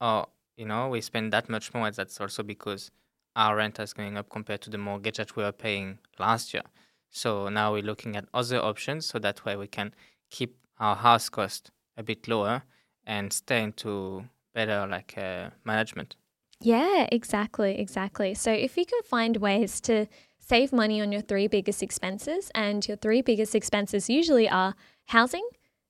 oh, 0.00 0.26
you 0.56 0.66
know, 0.66 0.88
we 0.88 1.00
spend 1.00 1.32
that 1.32 1.48
much 1.48 1.74
more. 1.74 1.90
That's 1.90 2.20
also 2.20 2.42
because 2.42 2.90
our 3.36 3.56
rent 3.56 3.80
is 3.80 3.92
going 3.92 4.16
up 4.16 4.30
compared 4.30 4.60
to 4.62 4.70
the 4.70 4.78
mortgage 4.78 5.16
that 5.16 5.34
we 5.36 5.42
were 5.42 5.52
paying 5.52 5.98
last 6.18 6.54
year. 6.54 6.62
So 7.10 7.48
now 7.48 7.72
we're 7.72 7.82
looking 7.82 8.16
at 8.16 8.26
other 8.34 8.58
options 8.58 9.06
so 9.06 9.18
that 9.20 9.44
way 9.44 9.56
we 9.56 9.66
can 9.66 9.94
keep 10.30 10.56
our 10.78 10.96
house 10.96 11.28
cost 11.28 11.70
a 11.96 12.02
bit 12.02 12.28
lower 12.28 12.62
and 13.06 13.32
stay 13.32 13.62
into 13.62 14.24
better 14.54 14.86
like 14.86 15.14
uh, 15.16 15.50
management. 15.64 16.16
Yeah, 16.60 17.06
exactly, 17.12 17.78
exactly. 17.78 18.34
So 18.34 18.52
if 18.52 18.76
you 18.76 18.86
can 18.86 19.02
find 19.02 19.36
ways 19.36 19.80
to 19.82 20.06
save 20.46 20.72
money 20.72 21.00
on 21.00 21.10
your 21.10 21.22
three 21.22 21.46
biggest 21.46 21.82
expenses, 21.82 22.50
and 22.54 22.86
your 22.86 22.96
three 22.96 23.22
biggest 23.22 23.54
expenses 23.54 24.10
usually 24.10 24.48
are 24.48 24.74
housing, 25.06 25.46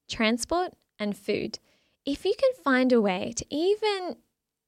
transport, 0.09 0.75
and 0.99 1.17
food. 1.17 1.59
If 2.07 2.25
you 2.25 2.35
can 2.39 2.51
find 2.63 2.93
a 2.93 3.01
way 3.01 3.33
to 3.37 3.45
even 3.51 4.17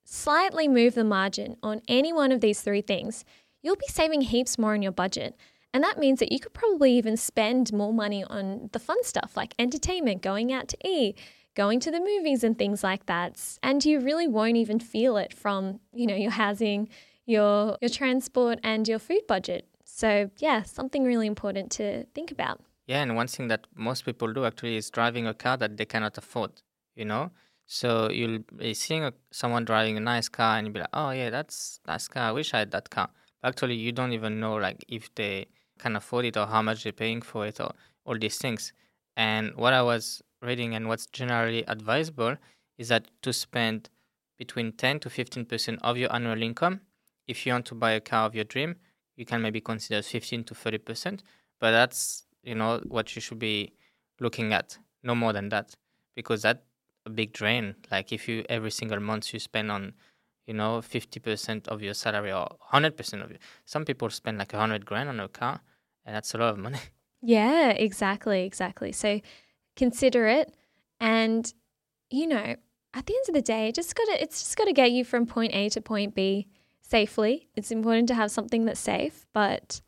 slightly 0.05 0.67
move 0.69 0.95
the 0.95 1.05
margin 1.05 1.57
on 1.63 1.83
any 1.87 2.13
one 2.13 2.33
of 2.33 2.41
these 2.41 2.63
three 2.63 2.81
things, 2.81 3.25
you'll 3.63 3.77
be 3.77 3.87
saving 3.89 4.23
heaps 4.23 4.59
more 4.59 4.75
in 4.75 4.83
your 4.83 4.93
budget. 4.93 5.37
And 5.73 5.85
that 5.85 5.99
means 5.99 6.21
that 6.21 6.33
you 6.33 6.41
could 6.41 6.55
probably 6.55 6.93
even 6.93 7.17
spend 7.17 7.73
more 7.73 7.93
money 7.93 8.25
on 8.25 8.71
the 8.73 8.79
fun 8.79 9.05
stuff 9.05 9.37
like 9.37 9.55
entertainment, 9.59 10.23
going 10.23 10.53
out 10.53 10.69
to 10.69 10.79
eat, 10.85 11.19
going 11.55 11.81
to 11.81 11.91
the 11.91 12.01
movies 12.01 12.43
and 12.43 12.59
things 12.59 12.83
like 12.83 13.07
that. 13.07 13.59
And 13.63 13.85
you 13.85 14.01
really 14.01 14.27
won't 14.27 14.57
even 14.57 14.81
feel 14.81 15.17
it 15.17 15.33
from, 15.35 15.81
you 15.93 16.07
know, 16.07 16.15
your 16.17 16.31
housing, 16.31 16.89
your 17.27 17.77
your 17.81 17.91
transport 17.91 18.59
and 18.63 18.89
your 18.89 18.99
food 18.99 19.27
budget. 19.29 19.69
So, 19.97 20.31
yeah, 20.37 20.63
something 20.63 21.05
really 21.05 21.27
important 21.27 21.73
to 21.79 22.05
think 22.15 22.31
about. 22.31 22.61
Yeah, 22.87 23.01
and 23.01 23.17
one 23.17 23.29
thing 23.29 23.49
that 23.49 23.67
most 23.75 24.05
people 24.05 24.31
do 24.31 24.45
actually 24.45 24.77
is 24.77 24.91
driving 24.91 25.27
a 25.27 25.33
car 25.33 25.57
that 25.57 25.79
they 25.79 25.87
cannot 25.87 26.19
afford, 26.19 26.51
you 26.95 27.07
know? 27.07 27.31
So 27.65 28.11
you'll 28.11 28.41
be 28.55 28.75
seeing 28.75 29.05
a, 29.05 29.15
someone 29.31 29.65
driving 29.65 29.97
a 29.97 30.01
nice 30.01 30.29
car 30.29 30.59
and 30.59 30.67
you'll 30.67 30.75
be 30.75 30.81
like, 30.81 30.91
oh, 30.93 31.13
yeah, 31.13 31.31
that's 31.31 31.81
nice 31.87 32.09
car. 32.09 32.25
I 32.25 32.33
wish 32.33 32.53
I 32.53 32.59
had 32.59 32.73
that 32.73 32.91
car. 32.91 33.09
But 33.41 33.49
actually, 33.49 33.77
you 33.77 33.91
don't 33.91 34.13
even 34.13 34.39
know 34.39 34.57
like 34.57 34.85
if 34.87 35.15
they 35.15 35.47
can 35.79 35.97
afford 35.97 36.27
it 36.27 36.37
or 36.37 36.47
how 36.47 36.61
much 36.61 36.83
they're 36.83 36.93
paying 36.93 37.23
for 37.23 37.47
it 37.47 37.59
or 37.59 37.73
all 38.05 38.19
these 38.19 38.37
things. 38.37 38.75
And 39.17 39.55
what 39.57 39.73
I 39.73 39.81
was 39.81 40.23
reading 40.43 40.75
and 40.75 40.89
what's 40.89 41.07
generally 41.07 41.67
advisable 41.67 42.37
is 42.77 42.89
that 42.89 43.07
to 43.23 43.33
spend 43.33 43.89
between 44.37 44.73
10 44.73 45.01
to 45.01 45.09
15% 45.09 45.79
of 45.81 45.97
your 45.97 46.15
annual 46.15 46.43
income. 46.43 46.83
If 47.27 47.47
you 47.47 47.53
want 47.55 47.65
to 47.67 47.75
buy 47.75 47.93
a 47.93 48.01
car 48.01 48.27
of 48.27 48.35
your 48.35 48.45
dream, 48.45 48.77
you 49.17 49.25
can 49.25 49.43
maybe 49.43 49.61
consider 49.61 50.03
15 50.03 50.45
to 50.45 50.55
30%, 50.55 51.21
but 51.61 51.71
that's, 51.71 52.25
you 52.43 52.55
know, 52.55 52.81
what 52.87 53.15
you 53.15 53.23
should 53.23 53.39
be 53.39 53.73
looking 54.21 54.53
at, 54.53 54.79
no 55.03 55.15
more 55.15 55.33
than 55.33 55.49
that, 55.51 55.75
because 56.15 56.43
that's 56.43 56.61
a 57.07 57.11
big 57.11 57.33
drain. 57.33 57.75
Like 57.91 58.13
if 58.13 58.29
you 58.29 58.45
every 58.49 58.71
single 58.71 59.01
month 59.01 59.33
you 59.33 59.41
spend 59.41 59.71
on, 59.71 59.95
you 60.47 60.55
know, 60.55 60.79
50% 60.79 61.69
of 61.69 61.83
your 61.83 61.95
salary 61.95 62.33
or 62.33 62.49
100% 62.73 63.25
of 63.25 63.31
it. 63.31 63.41
Some 63.65 63.85
people 63.85 64.11
spend 64.11 64.39
like 64.39 64.53
100 64.53 64.85
grand 64.87 65.09
on 65.09 65.21
a 65.21 65.29
car, 65.29 65.61
and 66.05 66.15
that's 66.15 66.35
a 66.35 66.39
lot 66.39 66.51
of 66.51 66.59
money. 66.59 66.79
Yeah, 67.23 67.71
exactly, 67.71 68.45
exactly. 68.45 68.93
So 68.93 69.21
consider 69.77 70.27
it 70.27 70.55
and 71.01 71.53
you 72.11 72.27
know 72.27 72.57
at 72.95 73.07
the 73.07 73.15
end 73.15 73.25
of 73.29 73.35
the 73.35 73.43
day 73.43 73.71
just 73.71 73.95
got 73.95 74.05
to 74.05 74.23
it's 74.23 74.43
just 74.43 74.57
got 74.57 74.65
to 74.65 74.73
get 74.73 74.91
you 74.91 75.05
from 75.05 75.27
point 75.27 75.55
a 75.55 75.69
to 75.69 75.81
point 75.81 76.15
b 76.15 76.49
safely 76.89 77.49
it's 77.55 77.71
important 77.71 78.09
to 78.09 78.15
have 78.15 78.31
something 78.31 78.65
that's 78.65 78.81
safe 78.81 79.27
but 79.33 79.81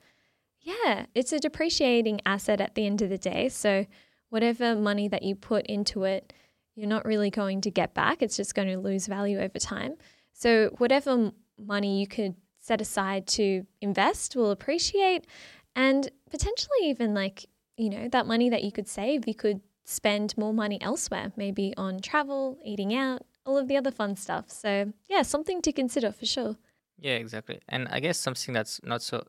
yeah 0.60 1.06
it's 1.14 1.32
a 1.32 1.38
depreciating 1.38 2.20
asset 2.26 2.60
at 2.60 2.74
the 2.74 2.86
end 2.86 3.02
of 3.02 3.08
the 3.08 3.18
day 3.18 3.48
so 3.48 3.86
whatever 4.30 4.74
money 4.74 5.08
that 5.08 5.22
you 5.22 5.34
put 5.34 5.66
into 5.66 6.04
it 6.04 6.32
you're 6.74 6.88
not 6.88 7.04
really 7.04 7.30
going 7.30 7.60
to 7.60 7.70
get 7.70 7.94
back 7.94 8.22
it's 8.22 8.36
just 8.36 8.54
going 8.54 8.68
to 8.68 8.78
lose 8.78 9.06
value 9.06 9.38
over 9.38 9.58
time 9.58 9.94
so 10.32 10.70
whatever 10.78 11.30
money 11.58 12.00
you 12.00 12.06
could 12.06 12.34
set 12.60 12.80
aside 12.80 13.26
to 13.26 13.64
invest 13.80 14.36
will 14.36 14.50
appreciate 14.50 15.26
and 15.76 16.10
potentially 16.30 16.78
even 16.82 17.14
like 17.14 17.46
you 17.76 17.88
know 17.88 18.08
that 18.08 18.26
money 18.26 18.48
that 18.50 18.64
you 18.64 18.72
could 18.72 18.88
save 18.88 19.26
you 19.26 19.34
could 19.34 19.60
spend 19.88 20.36
more 20.36 20.52
money 20.52 20.78
elsewhere, 20.82 21.32
maybe 21.34 21.72
on 21.78 21.98
travel, 22.00 22.58
eating 22.62 22.94
out, 22.94 23.22
all 23.46 23.56
of 23.56 23.68
the 23.68 23.76
other 23.76 23.90
fun 23.90 24.14
stuff. 24.14 24.50
So, 24.50 24.92
yeah, 25.08 25.22
something 25.22 25.62
to 25.62 25.72
consider 25.72 26.12
for 26.12 26.26
sure. 26.26 26.56
Yeah, 26.98 27.14
exactly. 27.14 27.60
And 27.68 27.88
I 27.88 28.00
guess 28.00 28.18
something 28.18 28.54
that's 28.54 28.80
not 28.82 29.02
so 29.02 29.26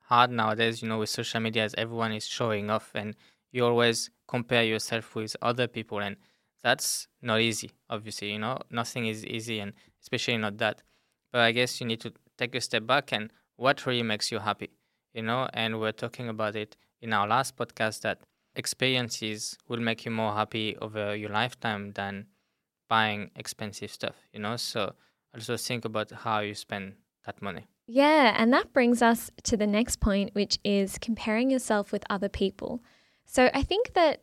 hard 0.00 0.30
nowadays, 0.30 0.82
you 0.82 0.88
know, 0.88 0.98
with 0.98 1.08
social 1.10 1.40
media, 1.40 1.64
is 1.64 1.74
everyone 1.78 2.12
is 2.12 2.26
showing 2.26 2.70
off 2.70 2.90
and 2.94 3.14
you 3.52 3.64
always 3.64 4.10
compare 4.26 4.64
yourself 4.64 5.14
with 5.14 5.36
other 5.40 5.68
people. 5.68 6.00
And 6.00 6.16
that's 6.62 7.06
not 7.22 7.40
easy, 7.40 7.70
obviously, 7.88 8.32
you 8.32 8.38
know, 8.38 8.58
nothing 8.70 9.06
is 9.06 9.24
easy 9.24 9.60
and 9.60 9.72
especially 10.02 10.38
not 10.38 10.58
that. 10.58 10.82
But 11.32 11.42
I 11.42 11.52
guess 11.52 11.80
you 11.80 11.86
need 11.86 12.00
to 12.00 12.12
take 12.38 12.54
a 12.54 12.60
step 12.60 12.86
back 12.86 13.12
and 13.12 13.30
what 13.56 13.86
really 13.86 14.02
makes 14.02 14.32
you 14.32 14.40
happy, 14.40 14.70
you 15.12 15.22
know, 15.22 15.48
and 15.54 15.78
we're 15.80 15.92
talking 15.92 16.28
about 16.28 16.56
it 16.56 16.76
in 17.00 17.12
our 17.12 17.26
last 17.28 17.56
podcast 17.56 18.00
that 18.00 18.20
experiences 18.56 19.56
will 19.68 19.80
make 19.80 20.04
you 20.04 20.10
more 20.10 20.34
happy 20.34 20.76
over 20.80 21.14
your 21.14 21.30
lifetime 21.30 21.92
than 21.92 22.26
buying 22.88 23.30
expensive 23.36 23.90
stuff, 23.90 24.16
you 24.32 24.40
know? 24.40 24.56
So 24.56 24.94
also 25.34 25.56
think 25.56 25.84
about 25.84 26.10
how 26.10 26.40
you 26.40 26.54
spend 26.54 26.94
that 27.24 27.40
money. 27.42 27.66
Yeah, 27.86 28.34
and 28.36 28.52
that 28.52 28.72
brings 28.72 29.02
us 29.02 29.30
to 29.44 29.56
the 29.56 29.66
next 29.66 30.00
point, 30.00 30.34
which 30.34 30.58
is 30.64 30.98
comparing 30.98 31.50
yourself 31.50 31.92
with 31.92 32.04
other 32.08 32.28
people. 32.28 32.82
So 33.26 33.50
I 33.52 33.62
think 33.62 33.92
that 33.94 34.22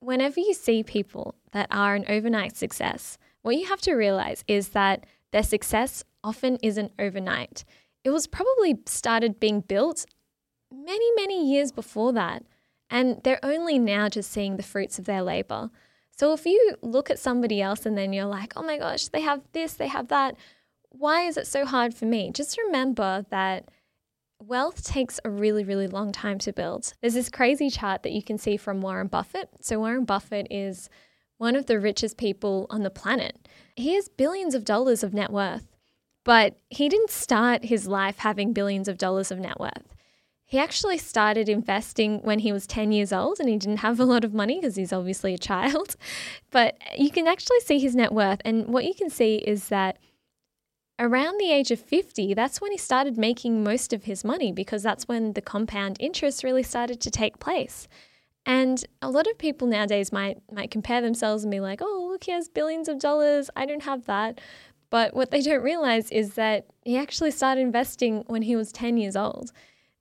whenever 0.00 0.40
you 0.40 0.54
see 0.54 0.82
people 0.82 1.34
that 1.52 1.66
are 1.70 1.94
an 1.94 2.06
overnight 2.08 2.56
success, 2.56 3.18
what 3.42 3.56
you 3.56 3.66
have 3.66 3.80
to 3.82 3.94
realize 3.94 4.44
is 4.46 4.70
that 4.70 5.04
their 5.30 5.42
success 5.42 6.04
often 6.24 6.58
isn't 6.62 6.92
overnight. 6.98 7.64
It 8.04 8.10
was 8.10 8.26
probably 8.26 8.78
started 8.86 9.40
being 9.40 9.60
built 9.60 10.06
many, 10.72 11.10
many 11.16 11.52
years 11.52 11.72
before 11.72 12.12
that 12.14 12.44
and 12.92 13.22
they're 13.24 13.40
only 13.42 13.78
now 13.78 14.08
just 14.08 14.30
seeing 14.30 14.56
the 14.56 14.62
fruits 14.62 14.98
of 14.98 15.06
their 15.06 15.22
labor. 15.22 15.70
So 16.14 16.34
if 16.34 16.44
you 16.44 16.76
look 16.82 17.10
at 17.10 17.18
somebody 17.18 17.62
else 17.62 17.86
and 17.86 17.96
then 17.96 18.12
you're 18.12 18.26
like, 18.26 18.52
oh 18.54 18.62
my 18.62 18.76
gosh, 18.76 19.08
they 19.08 19.22
have 19.22 19.40
this, 19.52 19.72
they 19.72 19.88
have 19.88 20.08
that, 20.08 20.36
why 20.92 21.22
is 21.22 21.36
it 21.36 21.46
so 21.46 21.64
hard 21.64 21.94
for 21.94 22.04
me? 22.04 22.30
Just 22.32 22.58
remember 22.58 23.26
that 23.30 23.68
wealth 24.38 24.84
takes 24.84 25.18
a 25.24 25.30
really, 25.30 25.64
really 25.64 25.86
long 25.86 26.12
time 26.12 26.38
to 26.40 26.52
build. 26.52 26.94
There's 27.00 27.14
this 27.14 27.28
crazy 27.28 27.70
chart 27.70 28.02
that 28.02 28.12
you 28.12 28.22
can 28.22 28.38
see 28.38 28.56
from 28.56 28.80
Warren 28.80 29.06
Buffett. 29.06 29.48
So, 29.60 29.78
Warren 29.78 30.04
Buffett 30.04 30.46
is 30.50 30.88
one 31.38 31.56
of 31.56 31.66
the 31.66 31.80
richest 31.80 32.16
people 32.16 32.66
on 32.70 32.82
the 32.82 32.90
planet. 32.90 33.48
He 33.76 33.94
has 33.94 34.08
billions 34.08 34.54
of 34.54 34.64
dollars 34.64 35.02
of 35.02 35.14
net 35.14 35.30
worth, 35.30 35.66
but 36.24 36.60
he 36.68 36.88
didn't 36.88 37.10
start 37.10 37.64
his 37.64 37.88
life 37.88 38.18
having 38.18 38.52
billions 38.52 38.86
of 38.86 38.98
dollars 38.98 39.30
of 39.30 39.38
net 39.38 39.58
worth. 39.58 39.94
He 40.44 40.58
actually 40.58 40.98
started 40.98 41.48
investing 41.48 42.20
when 42.20 42.40
he 42.40 42.52
was 42.52 42.66
10 42.66 42.92
years 42.92 43.10
old 43.10 43.40
and 43.40 43.48
he 43.48 43.56
didn't 43.56 43.78
have 43.78 43.98
a 43.98 44.04
lot 44.04 44.22
of 44.22 44.34
money 44.34 44.60
because 44.60 44.76
he's 44.76 44.92
obviously 44.92 45.32
a 45.32 45.38
child. 45.38 45.96
But 46.50 46.76
you 46.98 47.10
can 47.10 47.26
actually 47.26 47.60
see 47.60 47.78
his 47.78 47.96
net 47.96 48.12
worth. 48.12 48.42
And 48.44 48.66
what 48.66 48.84
you 48.84 48.92
can 48.92 49.08
see 49.08 49.36
is 49.36 49.68
that 49.68 49.96
around 51.02 51.38
the 51.38 51.50
age 51.50 51.70
of 51.70 51.80
50, 51.80 52.34
that's 52.34 52.60
when 52.60 52.72
he 52.72 52.78
started 52.78 53.18
making 53.18 53.62
most 53.62 53.92
of 53.92 54.04
his 54.04 54.24
money 54.24 54.52
because 54.52 54.82
that's 54.82 55.08
when 55.08 55.32
the 55.32 55.42
compound 55.42 55.96
interest 56.00 56.44
really 56.44 56.62
started 56.62 57.00
to 57.00 57.10
take 57.10 57.38
place. 57.38 57.88
And 58.46 58.84
a 59.02 59.10
lot 59.10 59.26
of 59.26 59.38
people 59.38 59.68
nowadays 59.68 60.12
might 60.12 60.38
might 60.50 60.70
compare 60.70 61.00
themselves 61.00 61.44
and 61.44 61.50
be 61.50 61.60
like, 61.60 61.80
"Oh, 61.82 62.08
look, 62.10 62.24
he 62.24 62.32
has 62.32 62.48
billions 62.48 62.88
of 62.88 62.98
dollars. 62.98 63.50
I 63.54 63.66
don't 63.66 63.84
have 63.84 64.06
that." 64.06 64.40
But 64.90 65.14
what 65.14 65.30
they 65.30 65.40
don't 65.40 65.62
realize 65.62 66.10
is 66.10 66.34
that 66.34 66.66
he 66.84 66.96
actually 66.98 67.30
started 67.30 67.60
investing 67.62 68.24
when 68.26 68.42
he 68.42 68.56
was 68.56 68.72
10 68.72 68.96
years 68.96 69.16
old 69.16 69.52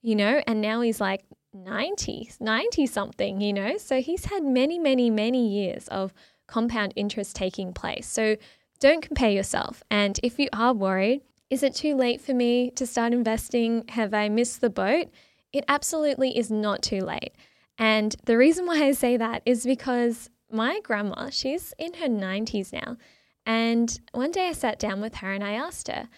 you 0.01 0.15
know, 0.15 0.41
and 0.47 0.61
now 0.61 0.81
he's 0.81 0.99
like 0.99 1.23
90, 1.53 2.31
90 2.39 2.85
something, 2.87 3.41
you 3.41 3.53
know. 3.53 3.77
So 3.77 4.01
he's 4.01 4.25
had 4.25 4.43
many, 4.43 4.79
many, 4.79 5.09
many 5.09 5.47
years 5.47 5.87
of 5.89 6.13
compound 6.47 6.93
interest 6.95 7.35
taking 7.35 7.73
place. 7.73 8.07
So 8.07 8.35
don't 8.81 9.01
compare 9.01 9.29
yourself. 9.29 9.83
And 9.89 10.19
if 10.21 10.37
you 10.37 10.49
are 10.51 10.73
worried, 10.73 11.21
is 11.49 11.63
it 11.63 11.75
too 11.75 11.95
late 11.95 12.19
for 12.19 12.33
me 12.33 12.71
to 12.71 12.85
start 12.85 13.13
investing? 13.13 13.85
Have 13.89 14.13
I 14.13 14.27
missed 14.27 14.59
the 14.59 14.69
boat? 14.69 15.07
It 15.53 15.63
absolutely 15.67 16.37
is 16.37 16.51
not 16.51 16.81
too 16.81 17.01
late. 17.01 17.33
And 17.77 18.15
the 18.25 18.37
reason 18.37 18.65
why 18.65 18.83
I 18.83 18.91
say 18.91 19.15
that 19.17 19.43
is 19.45 19.65
because 19.65 20.29
my 20.51 20.81
grandma, 20.83 21.29
she's 21.29 21.73
in 21.77 21.93
her 21.95 22.07
90s 22.07 22.73
now. 22.73 22.97
And 23.45 23.99
one 24.13 24.31
day 24.31 24.49
I 24.49 24.53
sat 24.53 24.79
down 24.79 24.99
with 24.99 25.15
her 25.15 25.31
and 25.31 25.43
I 25.43 25.53
asked 25.53 25.87
her, 25.87 26.09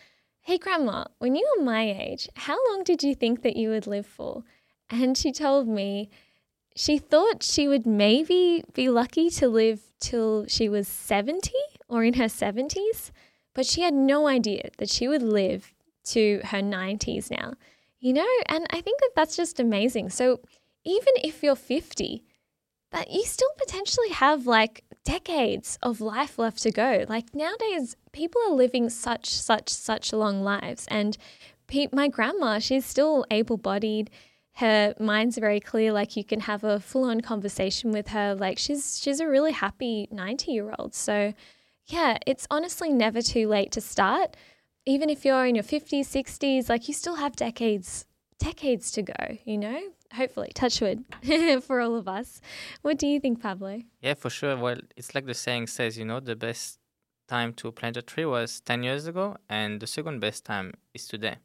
Hey, 0.42 0.58
Grandma, 0.58 1.06
when 1.20 1.36
you 1.36 1.54
were 1.56 1.64
my 1.64 1.84
age, 1.84 2.28
how 2.36 2.58
long 2.70 2.84
did 2.84 3.02
you 3.02 3.16
think 3.16 3.44
that 3.44 3.56
you 3.56 3.70
would 3.70 3.88
live 3.88 4.06
for? 4.06 4.44
And 4.90 5.18
she 5.18 5.32
told 5.32 5.70
me 5.70 6.10
she 6.76 6.98
thought 6.98 7.44
she 7.44 7.68
would 7.68 7.86
maybe 7.86 8.64
be 8.74 8.90
lucky 8.90 9.30
to 9.32 9.48
live 9.48 9.82
till 10.00 10.46
she 10.48 10.68
was 10.68 10.88
70 10.88 11.52
or 11.94 12.04
in 12.04 12.16
her 12.16 12.26
70s, 12.26 13.12
but 13.54 13.66
she 13.66 13.82
had 13.82 13.94
no 13.94 14.28
idea 14.28 14.70
that 14.80 14.90
she 14.90 15.08
would 15.08 15.22
live 15.22 15.74
to 16.06 16.42
her 16.46 16.60
90s 16.60 17.30
now. 17.30 17.54
You 18.00 18.14
know, 18.14 18.28
and 18.48 18.66
I 18.72 18.82
think 18.82 19.00
that 19.00 19.12
that's 19.16 19.38
just 19.38 19.60
amazing. 19.60 20.10
So 20.10 20.42
even 20.84 21.14
if 21.24 21.44
you're 21.44 21.56
50, 21.56 22.24
that 22.92 23.12
you 23.12 23.24
still 23.24 23.50
potentially 23.58 24.10
have 24.10 24.46
like 24.48 24.84
decades 25.06 25.78
of 25.82 26.02
life 26.02 26.38
left 26.38 26.62
to 26.64 26.72
go. 26.72 27.06
Like 27.08 27.34
nowadays, 27.34 27.96
people 28.12 28.42
are 28.48 28.54
living 28.54 28.90
such, 28.90 29.28
such, 29.30 29.70
such 29.70 30.12
long 30.14 30.44
lives. 30.44 30.86
And 30.90 31.18
my 31.92 32.08
grandma, 32.08 32.60
she's 32.60 32.86
still 32.86 33.26
able 33.32 33.58
bodied. 33.58 34.10
Her 34.54 34.94
mind's 35.00 35.38
very 35.38 35.60
clear. 35.60 35.92
Like 35.92 36.16
you 36.16 36.24
can 36.24 36.42
have 36.42 36.64
a 36.64 36.80
full 36.80 37.06
on 37.06 37.22
conversation 37.22 37.92
with 37.92 38.10
her. 38.10 38.36
Like 38.36 38.60
she's 38.60 39.00
she's 39.02 39.20
a 39.20 39.28
really 39.28 39.52
happy 39.52 40.08
90 40.12 40.52
year 40.52 40.74
old. 40.78 40.94
So 40.94 41.34
yeah, 41.88 42.18
it's 42.26 42.48
honestly 42.50 42.92
never 42.92 43.22
too 43.22 43.48
late 43.48 43.72
to 43.74 43.82
start. 43.82 44.36
Even 44.86 45.10
if 45.10 45.24
you're 45.24 45.46
in 45.46 45.56
your 45.56 45.64
50s, 45.64 46.02
60s, 46.02 46.70
like 46.70 46.88
you 46.88 46.94
still 46.94 47.16
have 47.16 47.36
decades, 47.36 48.06
decades 48.38 48.92
to 48.92 49.02
go, 49.02 49.38
you 49.46 49.58
know? 49.58 49.80
hopefully, 50.14 50.52
touch 50.54 50.80
wood 50.82 51.04
for 51.64 51.82
all 51.82 51.96
of 51.96 52.08
us. 52.08 52.42
What 52.82 52.98
do 52.98 53.08
you 53.08 53.20
think, 53.20 53.42
Pablo? 53.42 53.82
Yeah, 54.02 54.14
for 54.14 54.30
sure. 54.30 54.56
Well, 54.56 54.78
it's 54.96 55.14
like 55.14 55.26
the 55.26 55.34
saying 55.34 55.68
says, 55.68 55.98
you 55.98 56.06
know, 56.06 56.20
the 56.20 56.36
best 56.36 56.80
time 57.28 57.54
to 57.54 57.72
plant 57.72 57.98
a 57.98 58.02
tree 58.02 58.26
was 58.26 58.62
10 58.62 58.84
years 58.84 59.08
ago, 59.08 59.38
and 59.50 59.80
the 59.80 59.88
second 59.88 60.20
best 60.20 60.46
time 60.46 60.74
is 60.94 61.08
today. 61.08 61.38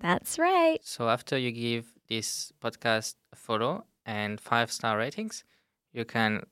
That's 0.00 0.38
right. 0.38 0.78
So 0.82 1.08
after 1.08 1.38
you 1.38 1.52
give 1.52 1.92
this 2.08 2.52
podcast 2.60 3.14
a 3.32 3.36
follow 3.36 3.84
and 4.04 4.40
five 4.40 4.72
star 4.72 4.98
ratings, 4.98 5.44
you 5.92 6.04
can 6.04 6.42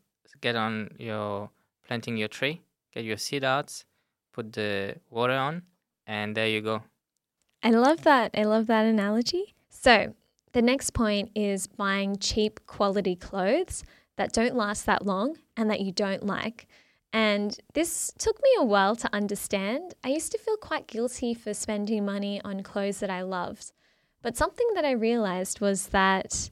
get 0.41 0.57
on 0.57 0.91
your 0.99 1.51
planting 1.87 2.17
your 2.17 2.29
tree, 2.29 2.63
get 2.93 3.05
your 3.05 3.17
seed 3.17 3.45
out, 3.45 3.85
put 4.33 4.53
the 4.53 4.97
water 5.11 5.33
on, 5.35 5.63
and 6.07 6.37
there 6.37 6.49
you 6.49 6.61
go. 6.61 6.83
I 7.63 7.71
love 7.71 8.03
that. 8.03 8.33
I 8.37 8.45
love 8.45 8.67
that 8.67 8.87
analogy. 8.87 9.55
So, 9.69 10.15
the 10.53 10.63
next 10.63 10.91
point 10.91 11.31
is 11.35 11.67
buying 11.67 12.19
cheap 12.19 12.67
quality 12.67 13.17
clothes 13.17 13.85
that 14.17 14.33
don't 14.33 14.55
last 14.55 14.85
that 14.87 15.07
long 15.07 15.37
and 15.57 15.71
that 15.71 15.81
you 15.81 15.93
don't 15.93 16.25
like. 16.25 16.67
And 17.13 17.59
this 17.75 18.13
took 18.19 18.43
me 18.43 18.51
a 18.59 18.65
while 18.65 18.97
to 18.97 19.15
understand. 19.15 19.95
I 20.03 20.09
used 20.09 20.33
to 20.33 20.39
feel 20.39 20.57
quite 20.57 20.87
guilty 20.87 21.35
for 21.35 21.53
spending 21.55 22.05
money 22.05 22.41
on 22.43 22.63
clothes 22.63 23.01
that 23.01 23.11
I 23.11 23.23
loved. 23.23 23.73
But 24.23 24.37
something 24.37 24.67
that 24.75 24.85
I 24.85 24.93
realized 24.93 25.61
was 25.61 25.89
that 25.89 26.51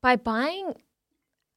by 0.00 0.16
buying 0.16 0.74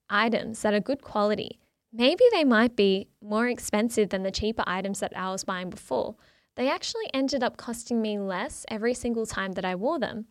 items 0.10 0.62
that 0.62 0.74
are 0.74 0.80
good 0.80 1.02
quality, 1.02 1.60
maybe 1.92 2.24
they 2.32 2.44
might 2.44 2.76
be 2.76 3.08
more 3.22 3.48
expensive 3.48 4.10
than 4.10 4.24
the 4.24 4.32
cheaper 4.32 4.64
items 4.68 5.00
that 5.00 5.16
I 5.16 5.32
was 5.32 5.44
buying 5.44 5.70
before. 5.70 6.16
They 6.56 6.70
actually 6.70 7.10
ended 7.14 7.44
up 7.44 7.58
costing 7.58 8.02
me 8.02 8.20
less 8.20 8.66
every 8.70 8.94
single 8.94 9.26
time 9.26 9.54
that 9.54 9.66
I 9.66 9.76
wore 9.76 10.00
them. 10.00 10.26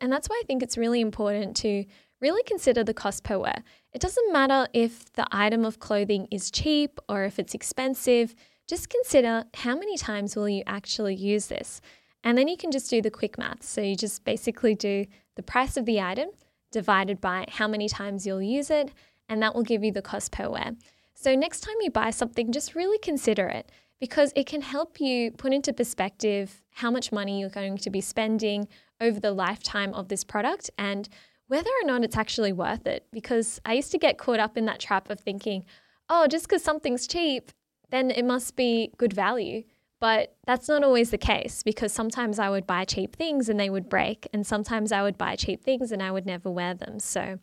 And 0.00 0.12
that's 0.12 0.28
why 0.28 0.40
I 0.42 0.46
think 0.46 0.62
it's 0.62 0.78
really 0.78 1.00
important 1.00 1.56
to 1.58 1.84
really 2.20 2.42
consider 2.44 2.84
the 2.84 2.94
cost 2.94 3.24
per 3.24 3.38
wear. 3.38 3.62
It 3.92 4.00
doesn't 4.00 4.32
matter 4.32 4.68
if 4.72 5.12
the 5.12 5.26
item 5.32 5.64
of 5.64 5.80
clothing 5.80 6.28
is 6.30 6.50
cheap 6.50 7.00
or 7.08 7.24
if 7.24 7.38
it's 7.38 7.54
expensive, 7.54 8.34
just 8.68 8.88
consider 8.88 9.44
how 9.54 9.74
many 9.74 9.96
times 9.98 10.36
will 10.36 10.48
you 10.48 10.62
actually 10.66 11.16
use 11.16 11.46
this. 11.46 11.80
And 12.24 12.38
then 12.38 12.46
you 12.46 12.56
can 12.56 12.70
just 12.70 12.88
do 12.88 13.02
the 13.02 13.10
quick 13.10 13.36
math. 13.36 13.64
So 13.64 13.80
you 13.80 13.96
just 13.96 14.24
basically 14.24 14.74
do 14.74 15.06
the 15.34 15.42
price 15.42 15.76
of 15.76 15.84
the 15.84 16.00
item 16.00 16.28
divided 16.70 17.20
by 17.20 17.46
how 17.48 17.66
many 17.68 17.88
times 17.88 18.26
you'll 18.26 18.42
use 18.42 18.70
it, 18.70 18.92
and 19.28 19.42
that 19.42 19.54
will 19.54 19.62
give 19.62 19.82
you 19.82 19.92
the 19.92 20.02
cost 20.02 20.32
per 20.32 20.48
wear. 20.48 20.72
So 21.22 21.36
next 21.36 21.60
time 21.60 21.76
you 21.80 21.90
buy 21.92 22.10
something, 22.10 22.50
just 22.50 22.74
really 22.74 22.98
consider 22.98 23.46
it 23.46 23.70
because 24.00 24.32
it 24.34 24.46
can 24.46 24.60
help 24.60 25.00
you 25.00 25.30
put 25.30 25.52
into 25.52 25.72
perspective 25.72 26.60
how 26.72 26.90
much 26.90 27.12
money 27.12 27.38
you're 27.38 27.48
going 27.48 27.78
to 27.78 27.90
be 27.90 28.00
spending 28.00 28.66
over 29.00 29.20
the 29.20 29.30
lifetime 29.30 29.94
of 29.94 30.08
this 30.08 30.24
product 30.24 30.68
and 30.78 31.08
whether 31.46 31.70
or 31.80 31.86
not 31.86 32.02
it's 32.02 32.16
actually 32.16 32.52
worth 32.52 32.88
it. 32.88 33.06
Because 33.12 33.60
I 33.64 33.74
used 33.74 33.92
to 33.92 33.98
get 33.98 34.18
caught 34.18 34.40
up 34.40 34.56
in 34.56 34.64
that 34.64 34.80
trap 34.80 35.10
of 35.10 35.20
thinking, 35.20 35.64
oh, 36.08 36.26
just 36.26 36.48
because 36.48 36.64
something's 36.64 37.06
cheap, 37.06 37.52
then 37.90 38.10
it 38.10 38.24
must 38.24 38.56
be 38.56 38.90
good 38.98 39.12
value. 39.12 39.62
But 40.00 40.34
that's 40.44 40.66
not 40.66 40.82
always 40.82 41.10
the 41.10 41.18
case 41.18 41.62
because 41.62 41.92
sometimes 41.92 42.40
I 42.40 42.50
would 42.50 42.66
buy 42.66 42.84
cheap 42.84 43.14
things 43.14 43.48
and 43.48 43.60
they 43.60 43.70
would 43.70 43.88
break, 43.88 44.26
and 44.32 44.44
sometimes 44.44 44.90
I 44.90 45.04
would 45.04 45.18
buy 45.18 45.36
cheap 45.36 45.62
things 45.62 45.92
and 45.92 46.02
I 46.02 46.10
would 46.10 46.26
never 46.26 46.50
wear 46.50 46.74
them. 46.74 46.98
So, 46.98 47.38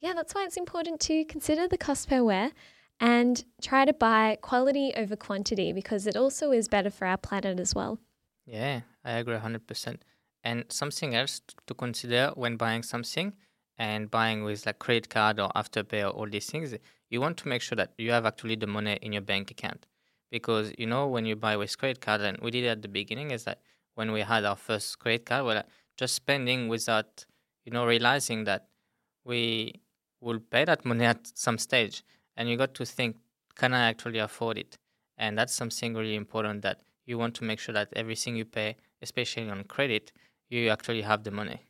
yeah, 0.00 0.14
that's 0.14 0.34
why 0.34 0.42
it's 0.46 0.56
important 0.56 0.98
to 1.02 1.24
consider 1.26 1.68
the 1.68 1.78
cost 1.78 2.08
per 2.08 2.24
wear 2.24 2.50
and 3.00 3.44
try 3.62 3.84
to 3.84 3.92
buy 3.92 4.36
quality 4.42 4.92
over 4.96 5.16
quantity 5.16 5.72
because 5.72 6.06
it 6.06 6.16
also 6.16 6.52
is 6.52 6.68
better 6.68 6.90
for 6.90 7.06
our 7.06 7.16
planet 7.16 7.58
as 7.58 7.74
well. 7.74 7.98
Yeah, 8.46 8.82
I 9.04 9.12
agree 9.12 9.36
100%. 9.36 10.02
And 10.44 10.64
something 10.68 11.14
else 11.14 11.40
to 11.66 11.74
consider 11.74 12.32
when 12.34 12.56
buying 12.56 12.82
something 12.82 13.32
and 13.78 14.10
buying 14.10 14.44
with 14.44 14.66
like 14.66 14.78
credit 14.78 15.08
card 15.08 15.40
or 15.40 15.48
afterpay 15.56 16.02
or 16.02 16.10
all 16.10 16.28
these 16.28 16.46
things, 16.50 16.74
you 17.08 17.20
want 17.20 17.36
to 17.38 17.48
make 17.48 17.62
sure 17.62 17.76
that 17.76 17.92
you 17.98 18.10
have 18.10 18.26
actually 18.26 18.56
the 18.56 18.66
money 18.66 18.98
in 19.02 19.12
your 19.12 19.22
bank 19.22 19.50
account. 19.50 19.86
Because 20.30 20.72
you 20.78 20.86
know 20.86 21.08
when 21.08 21.26
you 21.26 21.36
buy 21.36 21.56
with 21.56 21.76
credit 21.76 22.00
card, 22.00 22.20
and 22.20 22.38
we 22.40 22.50
did 22.50 22.64
at 22.64 22.82
the 22.82 22.88
beginning, 22.88 23.32
is 23.32 23.44
that 23.44 23.60
when 23.94 24.12
we 24.12 24.20
had 24.20 24.44
our 24.44 24.56
first 24.56 24.98
credit 24.98 25.26
card, 25.26 25.44
we're 25.44 25.64
just 25.96 26.14
spending 26.14 26.68
without 26.68 27.26
you 27.64 27.72
know 27.72 27.84
realizing 27.84 28.44
that 28.44 28.68
we 29.24 29.80
will 30.20 30.38
pay 30.38 30.64
that 30.64 30.84
money 30.84 31.04
at 31.04 31.26
some 31.34 31.58
stage, 31.58 32.02
and 32.36 32.48
you 32.48 32.56
got 32.56 32.74
to 32.74 32.84
think, 32.84 33.16
can 33.54 33.74
I 33.74 33.88
actually 33.88 34.18
afford 34.18 34.58
it? 34.58 34.78
And 35.18 35.36
that's 35.36 35.54
something 35.54 35.94
really 35.94 36.16
important 36.16 36.62
that 36.62 36.80
you 37.04 37.18
want 37.18 37.34
to 37.36 37.44
make 37.44 37.58
sure 37.58 37.72
that 37.74 37.88
everything 37.94 38.36
you 38.36 38.44
pay, 38.44 38.76
especially 39.02 39.48
on 39.48 39.64
credit, 39.64 40.12
you 40.48 40.68
actually 40.68 41.02
have 41.02 41.24
the 41.24 41.30
money. 41.30 41.60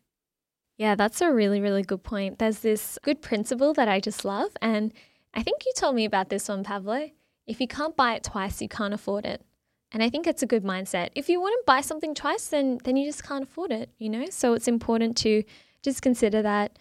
Yeah, 0.77 0.95
that's 0.95 1.21
a 1.21 1.33
really, 1.33 1.61
really 1.61 1.83
good 1.83 2.03
point. 2.03 2.39
There's 2.39 2.61
this 2.61 2.99
good 3.03 3.21
principle 3.21 3.75
that 3.75 3.89
I 3.89 4.01
just 4.01 4.25
love. 4.25 4.51
And 4.63 4.95
I 5.35 5.43
think 5.43 5.67
you 5.67 5.73
told 5.77 5.95
me 5.95 6.05
about 6.05 6.31
this 6.31 6.49
one, 6.49 6.65
Pablo. 6.65 7.11
If 7.47 7.61
you 7.61 7.67
can't 7.67 7.97
buy 7.97 8.15
it 8.15 8.25
twice, 8.25 8.63
you 8.63 8.69
can't 8.69 8.95
afford 8.95 9.27
it. 9.27 9.45
And 9.93 10.03
I 10.03 10.09
think 10.09 10.27
it's 10.27 10.43
a 10.43 10.47
good 10.47 10.63
mindset. 10.63 11.11
If 11.15 11.29
you 11.29 11.41
wouldn't 11.41 11.67
buy 11.67 11.81
something 11.81 12.15
twice, 12.15 12.49
then 12.49 12.79
then 12.85 12.97
you 12.97 13.07
just 13.07 13.25
can't 13.25 13.43
afford 13.43 13.73
it, 13.73 13.91
you 13.99 14.09
know? 14.09 14.27
So 14.31 14.55
it's 14.55 14.69
important 14.69 15.17
to 15.19 15.43
just 15.83 16.01
consider 16.01 16.43
that. 16.43 16.79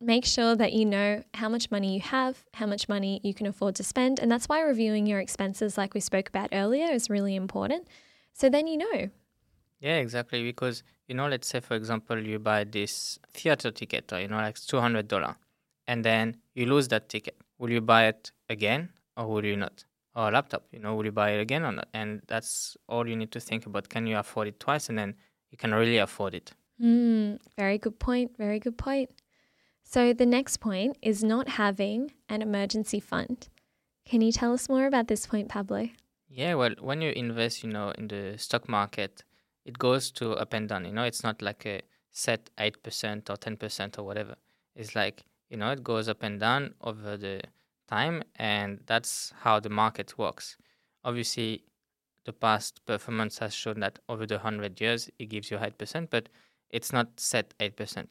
Make 0.00 0.24
sure 0.24 0.54
that 0.54 0.72
you 0.72 0.84
know 0.84 1.24
how 1.34 1.48
much 1.48 1.70
money 1.70 1.94
you 1.94 2.00
have, 2.00 2.44
how 2.54 2.66
much 2.66 2.88
money 2.88 3.20
you 3.24 3.34
can 3.34 3.46
afford 3.46 3.74
to 3.76 3.84
spend. 3.84 4.20
And 4.20 4.30
that's 4.30 4.48
why 4.48 4.60
reviewing 4.62 5.06
your 5.06 5.18
expenses, 5.18 5.76
like 5.76 5.92
we 5.94 6.00
spoke 6.00 6.28
about 6.28 6.50
earlier, 6.52 6.86
is 6.92 7.10
really 7.10 7.34
important. 7.34 7.88
So 8.32 8.48
then 8.48 8.66
you 8.68 8.78
know. 8.78 9.10
Yeah, 9.80 9.96
exactly. 9.96 10.42
Because 10.44 10.82
you 11.08 11.14
know, 11.14 11.28
let's 11.28 11.48
say 11.48 11.60
for 11.60 11.74
example, 11.74 12.18
you 12.18 12.38
buy 12.38 12.64
this 12.64 13.18
theater 13.32 13.70
ticket, 13.70 14.12
or 14.12 14.20
you 14.20 14.28
know, 14.28 14.36
like 14.36 14.58
two 14.60 14.80
hundred 14.80 15.08
dollar, 15.08 15.36
and 15.86 16.04
then 16.04 16.36
you 16.54 16.66
lose 16.66 16.88
that 16.88 17.08
ticket. 17.08 17.36
Will 17.58 17.70
you 17.70 17.80
buy 17.80 18.06
it 18.06 18.30
again, 18.48 18.90
or 19.16 19.26
will 19.26 19.44
you 19.44 19.56
not? 19.56 19.84
Or 20.14 20.28
a 20.28 20.30
laptop, 20.32 20.64
you 20.72 20.78
know, 20.80 20.94
will 20.94 21.04
you 21.04 21.12
buy 21.12 21.30
it 21.30 21.40
again 21.40 21.64
or 21.64 21.72
not? 21.72 21.88
And 21.92 22.22
that's 22.26 22.76
all 22.88 23.06
you 23.08 23.14
need 23.16 23.30
to 23.32 23.40
think 23.40 23.66
about. 23.66 23.88
Can 23.88 24.06
you 24.06 24.16
afford 24.16 24.48
it 24.48 24.60
twice, 24.60 24.88
and 24.88 24.98
then 24.98 25.14
you 25.50 25.58
can 25.58 25.72
really 25.74 25.98
afford 25.98 26.34
it. 26.34 26.52
Mm, 26.82 27.38
very 27.56 27.78
good 27.78 27.98
point. 27.98 28.36
Very 28.36 28.60
good 28.60 28.78
point. 28.78 29.10
So 29.90 30.12
the 30.12 30.26
next 30.26 30.58
point 30.58 30.98
is 31.00 31.24
not 31.24 31.48
having 31.48 32.12
an 32.28 32.42
emergency 32.42 33.00
fund. 33.00 33.48
Can 34.04 34.20
you 34.20 34.32
tell 34.32 34.52
us 34.52 34.68
more 34.68 34.84
about 34.84 35.08
this 35.08 35.26
point, 35.26 35.48
Pablo? 35.48 35.88
Yeah, 36.28 36.56
well, 36.56 36.74
when 36.78 37.00
you 37.00 37.10
invest, 37.12 37.64
you 37.64 37.70
know, 37.70 37.92
in 37.92 38.08
the 38.08 38.34
stock 38.36 38.68
market, 38.68 39.24
it 39.64 39.78
goes 39.78 40.10
to 40.10 40.32
up 40.32 40.52
and 40.52 40.68
down. 40.68 40.84
You 40.84 40.92
know, 40.92 41.04
it's 41.04 41.22
not 41.22 41.40
like 41.40 41.64
a 41.64 41.80
set 42.10 42.50
eight 42.58 42.82
percent 42.82 43.30
or 43.30 43.38
ten 43.38 43.56
percent 43.56 43.98
or 43.98 44.02
whatever. 44.02 44.34
It's 44.76 44.94
like 44.94 45.22
you 45.48 45.56
know, 45.56 45.70
it 45.70 45.82
goes 45.82 46.06
up 46.06 46.22
and 46.22 46.38
down 46.38 46.74
over 46.82 47.16
the 47.16 47.40
time, 47.88 48.22
and 48.36 48.80
that's 48.84 49.32
how 49.40 49.58
the 49.58 49.70
market 49.70 50.18
works. 50.18 50.58
Obviously, 51.02 51.64
the 52.26 52.34
past 52.34 52.84
performance 52.84 53.38
has 53.38 53.54
shown 53.54 53.80
that 53.80 54.00
over 54.06 54.26
the 54.26 54.40
hundred 54.40 54.82
years 54.82 55.08
it 55.18 55.30
gives 55.30 55.50
you 55.50 55.58
eight 55.58 55.78
percent, 55.78 56.10
but 56.10 56.28
it's 56.68 56.92
not 56.92 57.18
set 57.18 57.54
eight 57.58 57.76
percent. 57.76 58.10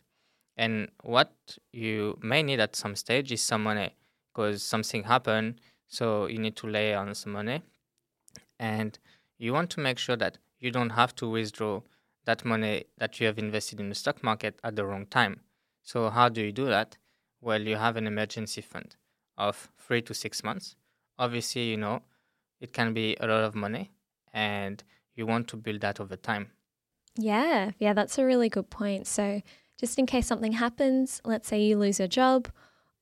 And 0.58 0.90
what 1.04 1.32
you 1.72 2.18
may 2.22 2.42
need 2.42 2.60
at 2.60 2.76
some 2.76 2.96
stage 2.96 3.32
is 3.32 3.42
some 3.42 3.64
money 3.64 3.96
because 4.34 4.64
something 4.64 5.04
happened, 5.04 5.62
so 5.88 6.26
you 6.26 6.40
need 6.40 6.56
to 6.58 6.68
lay 6.68 6.94
on 6.94 7.14
some 7.16 7.32
money, 7.34 7.62
and 8.60 8.98
you 9.38 9.54
want 9.54 9.70
to 9.72 9.80
make 9.80 9.98
sure 9.98 10.16
that 10.18 10.38
you 10.60 10.72
don't 10.72 10.92
have 10.92 11.16
to 11.16 11.30
withdraw 11.30 11.82
that 12.26 12.44
money 12.44 12.86
that 12.98 13.20
you 13.20 13.28
have 13.28 13.40
invested 13.40 13.80
in 13.80 13.90
the 13.90 13.96
stock 13.96 14.24
market 14.24 14.60
at 14.64 14.76
the 14.76 14.86
wrong 14.86 15.06
time. 15.06 15.42
So, 15.84 16.10
how 16.10 16.30
do 16.30 16.42
you 16.42 16.52
do 16.52 16.66
that? 16.66 16.98
Well, 17.40 17.62
you 17.62 17.78
have 17.78 17.96
an 17.96 18.08
emergency 18.08 18.62
fund 18.62 18.96
of 19.38 19.72
three 19.80 20.02
to 20.02 20.14
six 20.14 20.44
months. 20.44 20.76
Obviously, 21.18 21.64
you 21.64 21.78
know, 21.78 22.02
it 22.60 22.74
can 22.74 22.94
be 22.94 23.16
a 23.20 23.28
lot 23.28 23.44
of 23.44 23.56
money 23.56 23.92
and 24.34 24.84
you 25.16 25.26
want 25.26 25.48
to 25.50 25.56
build 25.56 25.82
that 25.82 26.00
over 26.00 26.16
time. 26.16 26.52
Yeah, 27.16 27.72
yeah, 27.80 27.94
that's 27.94 28.18
a 28.18 28.26
really 28.26 28.50
good 28.50 28.70
point. 28.70 29.08
So, 29.08 29.42
just 29.80 30.00
in 30.00 30.06
case 30.06 30.28
something 30.28 30.54
happens, 30.54 31.22
let's 31.24 31.48
say 31.48 31.62
you 31.62 31.78
lose 31.78 32.00
your 32.00 32.08
job, 32.08 32.50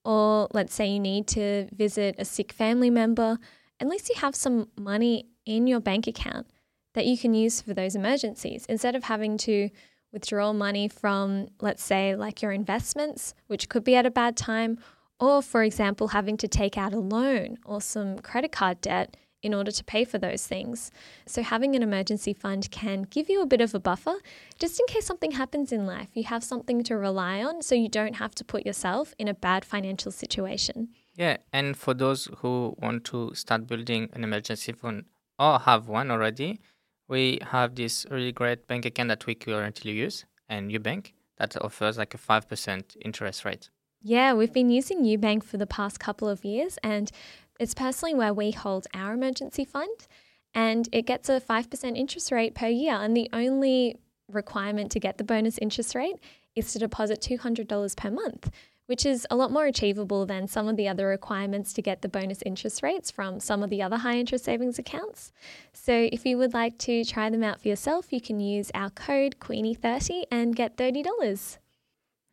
or 0.03 0.47
let's 0.53 0.73
say 0.73 0.87
you 0.87 0.99
need 0.99 1.27
to 1.27 1.67
visit 1.75 2.15
a 2.17 2.25
sick 2.25 2.51
family 2.51 2.89
member, 2.89 3.37
at 3.79 3.87
least 3.87 4.09
you 4.09 4.15
have 4.15 4.35
some 4.35 4.69
money 4.77 5.25
in 5.45 5.67
your 5.67 5.79
bank 5.79 6.07
account 6.07 6.47
that 6.93 7.05
you 7.05 7.17
can 7.17 7.33
use 7.33 7.61
for 7.61 7.73
those 7.73 7.95
emergencies. 7.95 8.65
Instead 8.67 8.95
of 8.95 9.03
having 9.05 9.37
to 9.37 9.69
withdraw 10.13 10.53
money 10.53 10.87
from, 10.87 11.47
let's 11.59 11.83
say, 11.83 12.15
like 12.15 12.41
your 12.41 12.51
investments, 12.51 13.33
which 13.47 13.67
could 13.67 13.83
be 13.83 13.95
at 13.95 14.05
a 14.05 14.11
bad 14.11 14.37
time, 14.37 14.77
Or, 15.19 15.41
for 15.41 15.63
example, 15.63 16.09
having 16.09 16.37
to 16.37 16.47
take 16.47 16.77
out 16.77 16.93
a 16.93 16.99
loan 16.99 17.57
or 17.65 17.79
some 17.81 18.19
credit 18.19 18.51
card 18.51 18.81
debt 18.81 19.15
in 19.45 19.53
order 19.53 19.71
to 19.71 19.83
pay 19.83 20.03
for 20.03 20.17
those 20.17 20.47
things. 20.47 20.91
So, 21.25 21.43
having 21.43 21.75
an 21.75 21.83
emergency 21.83 22.33
fund 22.33 22.71
can 22.71 23.03
give 23.03 23.29
you 23.29 23.41
a 23.41 23.45
bit 23.45 23.61
of 23.61 23.75
a 23.75 23.79
buffer 23.79 24.15
just 24.57 24.79
in 24.79 24.85
case 24.87 25.05
something 25.05 25.31
happens 25.31 25.71
in 25.71 25.85
life. 25.85 26.09
You 26.13 26.23
have 26.23 26.43
something 26.43 26.83
to 26.83 26.97
rely 26.97 27.43
on 27.43 27.61
so 27.61 27.75
you 27.75 27.87
don't 27.87 28.15
have 28.15 28.33
to 28.35 28.43
put 28.43 28.65
yourself 28.65 29.13
in 29.19 29.27
a 29.27 29.33
bad 29.33 29.63
financial 29.63 30.11
situation. 30.11 30.89
Yeah, 31.15 31.37
and 31.53 31.77
for 31.77 31.93
those 31.93 32.27
who 32.39 32.75
want 32.79 33.05
to 33.05 33.33
start 33.35 33.67
building 33.67 34.09
an 34.13 34.23
emergency 34.23 34.71
fund 34.71 35.05
or 35.39 35.59
have 35.59 35.87
one 35.87 36.11
already, 36.11 36.59
we 37.07 37.39
have 37.51 37.75
this 37.75 38.05
really 38.09 38.31
great 38.31 38.67
bank 38.67 38.85
account 38.85 39.09
that 39.09 39.25
we 39.27 39.35
currently 39.35 39.91
use, 39.91 40.25
and 40.49 40.71
Ubank, 40.71 41.13
that 41.37 41.55
offers 41.61 41.97
like 41.97 42.13
a 42.13 42.17
5% 42.17 42.97
interest 43.01 43.45
rate. 43.45 43.69
Yeah, 44.01 44.33
we've 44.33 44.53
been 44.53 44.69
using 44.69 45.03
Ubank 45.03 45.43
for 45.43 45.57
the 45.57 45.65
past 45.65 45.99
couple 45.99 46.29
of 46.29 46.45
years, 46.45 46.77
and 46.83 47.11
it's 47.59 47.73
personally 47.73 48.13
where 48.13 48.33
we 48.33 48.51
hold 48.51 48.87
our 48.93 49.13
emergency 49.13 49.65
fund, 49.65 50.07
and 50.53 50.87
it 50.91 51.05
gets 51.05 51.29
a 51.29 51.39
5% 51.41 51.97
interest 51.97 52.31
rate 52.31 52.55
per 52.55 52.67
year. 52.67 52.93
And 52.93 53.15
the 53.15 53.29
only 53.33 53.97
requirement 54.31 54.91
to 54.91 54.99
get 54.99 55.17
the 55.17 55.23
bonus 55.23 55.57
interest 55.59 55.95
rate 55.95 56.17
is 56.55 56.71
to 56.73 56.79
deposit 56.79 57.21
$200 57.21 57.95
per 57.97 58.09
month, 58.09 58.49
which 58.85 59.05
is 59.05 59.27
a 59.29 59.35
lot 59.35 59.51
more 59.51 59.65
achievable 59.65 60.25
than 60.25 60.47
some 60.47 60.67
of 60.67 60.77
the 60.77 60.87
other 60.87 61.07
requirements 61.07 61.73
to 61.73 61.81
get 61.81 62.01
the 62.01 62.07
bonus 62.07 62.41
interest 62.45 62.81
rates 62.81 63.11
from 63.11 63.39
some 63.39 63.63
of 63.63 63.69
the 63.69 63.81
other 63.81 63.97
high 63.97 64.17
interest 64.17 64.45
savings 64.45 64.79
accounts. 64.79 65.31
So, 65.73 66.09
if 66.11 66.25
you 66.25 66.37
would 66.37 66.53
like 66.53 66.77
to 66.79 67.03
try 67.03 67.29
them 67.29 67.43
out 67.43 67.61
for 67.61 67.67
yourself, 67.67 68.13
you 68.13 68.21
can 68.21 68.39
use 68.39 68.71
our 68.73 68.89
code 68.89 69.37
Queenie30 69.39 70.23
and 70.31 70.55
get 70.55 70.77
$30. 70.77 71.57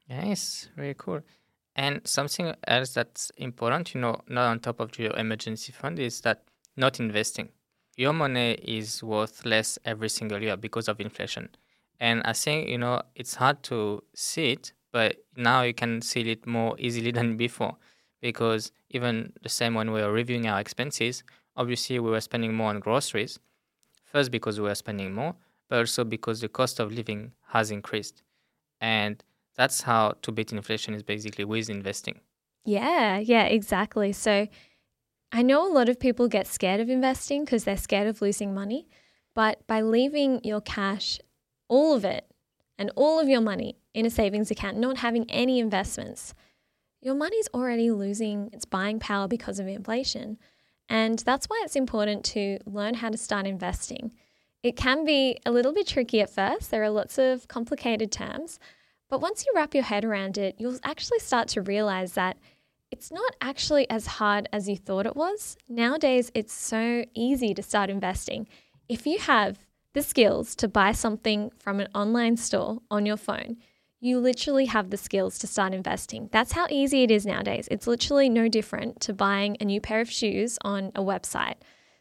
Nice, 0.09 0.69
very 0.77 0.95
cool. 0.97 1.23
And 1.75 2.01
something 2.05 2.55
else 2.67 2.93
that's 2.95 3.31
important, 3.37 3.95
you 3.95 4.01
know, 4.01 4.21
not 4.29 4.49
on 4.49 4.61
top 4.61 4.81
of 4.81 4.99
your 4.99 5.17
emergency 5.17 5.73
fund, 5.73 5.99
is 5.99 6.21
that 6.21 6.43
not 6.77 7.01
investing. 7.01 7.49
Your 7.97 8.13
money 8.13 8.53
is 8.53 9.03
worth 9.03 9.45
less 9.45 9.79
every 9.85 10.09
single 10.09 10.43
year 10.43 10.57
because 10.57 10.89
of 10.89 11.01
inflation. 11.01 11.49
And 12.01 12.23
I 12.25 12.33
think, 12.33 12.69
you 12.69 12.79
know, 12.79 13.03
it's 13.15 13.37
hard 13.37 13.63
to 13.65 14.03
see 14.15 14.53
it, 14.53 14.73
but 14.93 15.17
now 15.37 15.63
you 15.63 15.73
can 15.73 16.03
see 16.03 16.21
it 16.23 16.47
more 16.47 16.75
easily 16.79 17.11
than 17.19 17.37
before. 17.37 17.77
Because 18.21 18.71
even 18.91 19.33
the 19.43 19.49
same 19.49 19.75
when 19.75 19.93
we 19.93 20.01
were 20.01 20.13
reviewing 20.13 20.47
our 20.47 20.61
expenses, 20.61 21.25
obviously 21.57 21.99
we 21.99 22.11
were 22.11 22.21
spending 22.21 22.55
more 22.55 22.71
on 22.71 22.81
groceries. 22.81 23.39
First, 24.05 24.31
because 24.31 24.61
we 24.61 24.69
were 24.69 24.75
spending 24.75 25.13
more, 25.15 25.35
but 25.69 25.79
also 25.79 26.05
because 26.05 26.41
the 26.41 26.49
cost 26.49 26.81
of 26.81 26.93
living 26.93 27.33
has 27.49 27.71
increased. 27.71 28.23
And 28.81 29.23
that's 29.57 29.83
how 29.83 30.15
to 30.23 30.33
beat 30.33 30.53
inflation 30.53 30.95
is 30.95 31.03
basically 31.03 31.45
with 31.45 31.69
investing. 31.69 32.21
Yeah, 32.65 33.19
yeah, 33.19 33.45
exactly. 33.45 34.13
So 34.13 34.49
I 35.33 35.43
know 35.43 35.67
a 35.67 35.73
lot 35.73 35.89
of 35.89 35.99
people 35.99 36.29
get 36.29 36.47
scared 36.47 36.81
of 36.81 36.89
investing 36.89 37.45
because 37.45 37.65
they're 37.65 37.77
scared 37.77 38.07
of 38.07 38.23
losing 38.23 38.55
money. 38.55 38.89
But 39.35 39.67
by 39.67 39.81
leaving 39.81 40.41
your 40.45 40.61
cash, 40.61 41.19
all 41.69 41.95
of 41.95 42.05
it, 42.05 42.27
and 42.79 42.91
all 42.97 43.21
of 43.21 43.29
your 43.29 43.41
money 43.41 43.79
in 43.95 44.07
a 44.07 44.11
savings 44.11 44.51
account, 44.51 44.77
not 44.77 44.99
having 44.99 45.31
any 45.31 45.59
investments, 45.59 46.35
your 47.01 47.15
money's 47.15 47.49
already 47.55 47.91
losing 47.91 48.51
its 48.53 48.65
buying 48.65 48.99
power 48.99 49.29
because 49.29 49.59
of 49.59 49.67
inflation. 49.67 50.39
And 50.89 51.19
that's 51.21 51.47
why 51.47 51.63
it's 51.65 51.77
important 51.77 52.25
to 52.27 52.59
learn 52.67 52.95
how 52.95 53.11
to 53.11 53.17
start 53.17 53.47
investing. 53.47 54.13
It 54.63 54.77
can 54.77 55.05
be 55.05 55.39
a 55.45 55.51
little 55.51 55.73
bit 55.73 55.87
tricky 55.87 56.21
at 56.21 56.31
first, 56.31 56.71
there 56.71 56.83
are 56.83 56.91
lots 56.91 57.19
of 57.19 57.49
complicated 57.49 58.13
terms. 58.13 58.59
But 59.13 59.21
once 59.21 59.45
you 59.45 59.53
wrap 59.55 59.75
your 59.75 59.85
head 59.85 60.07
around 60.07 60.39
it, 60.39 60.55
you'll 60.57 60.79
actually 60.85 61.19
start 61.19 61.47
to 61.49 61.61
realize 61.61 62.15
that 62.15 62.39
it's 62.91 63.13
not 63.13 63.37
actually 63.43 63.89
as 63.91 64.07
hard 64.07 64.49
as 64.55 64.71
you 64.71 64.77
thought 64.79 65.05
it 65.05 65.15
was. 65.15 65.59
Nowadays, 65.69 66.31
it's 66.35 66.55
so 66.55 67.05
easy 67.13 67.53
to 67.53 67.63
start 67.63 67.91
investing. 67.91 68.49
If 68.89 69.07
you 69.07 69.19
have 69.19 69.59
the 69.93 70.01
skills 70.01 70.55
to 70.55 70.67
buy 70.67 70.93
something 70.93 71.53
from 71.59 71.79
an 71.79 71.89
online 71.95 72.39
store 72.39 72.79
on 72.91 73.05
your 73.05 73.19
phone, 73.19 73.59
you 74.01 74.19
literally 74.19 74.65
have 74.65 74.89
the 74.89 74.97
skills 74.97 75.39
to 75.41 75.47
start 75.47 75.75
investing. 75.75 76.31
That's 76.33 76.53
how 76.53 76.67
easy 76.71 77.03
it 77.03 77.11
is 77.11 77.27
nowadays. 77.27 77.69
It's 77.71 77.87
literally 77.87 78.31
no 78.31 78.49
different 78.49 79.03
to 79.03 79.13
buying 79.13 79.59
a 79.61 79.67
new 79.67 79.83
pair 79.83 80.01
of 80.01 80.11
shoes 80.11 80.59
on 80.63 80.91
a 80.95 81.03
website. 81.03 81.57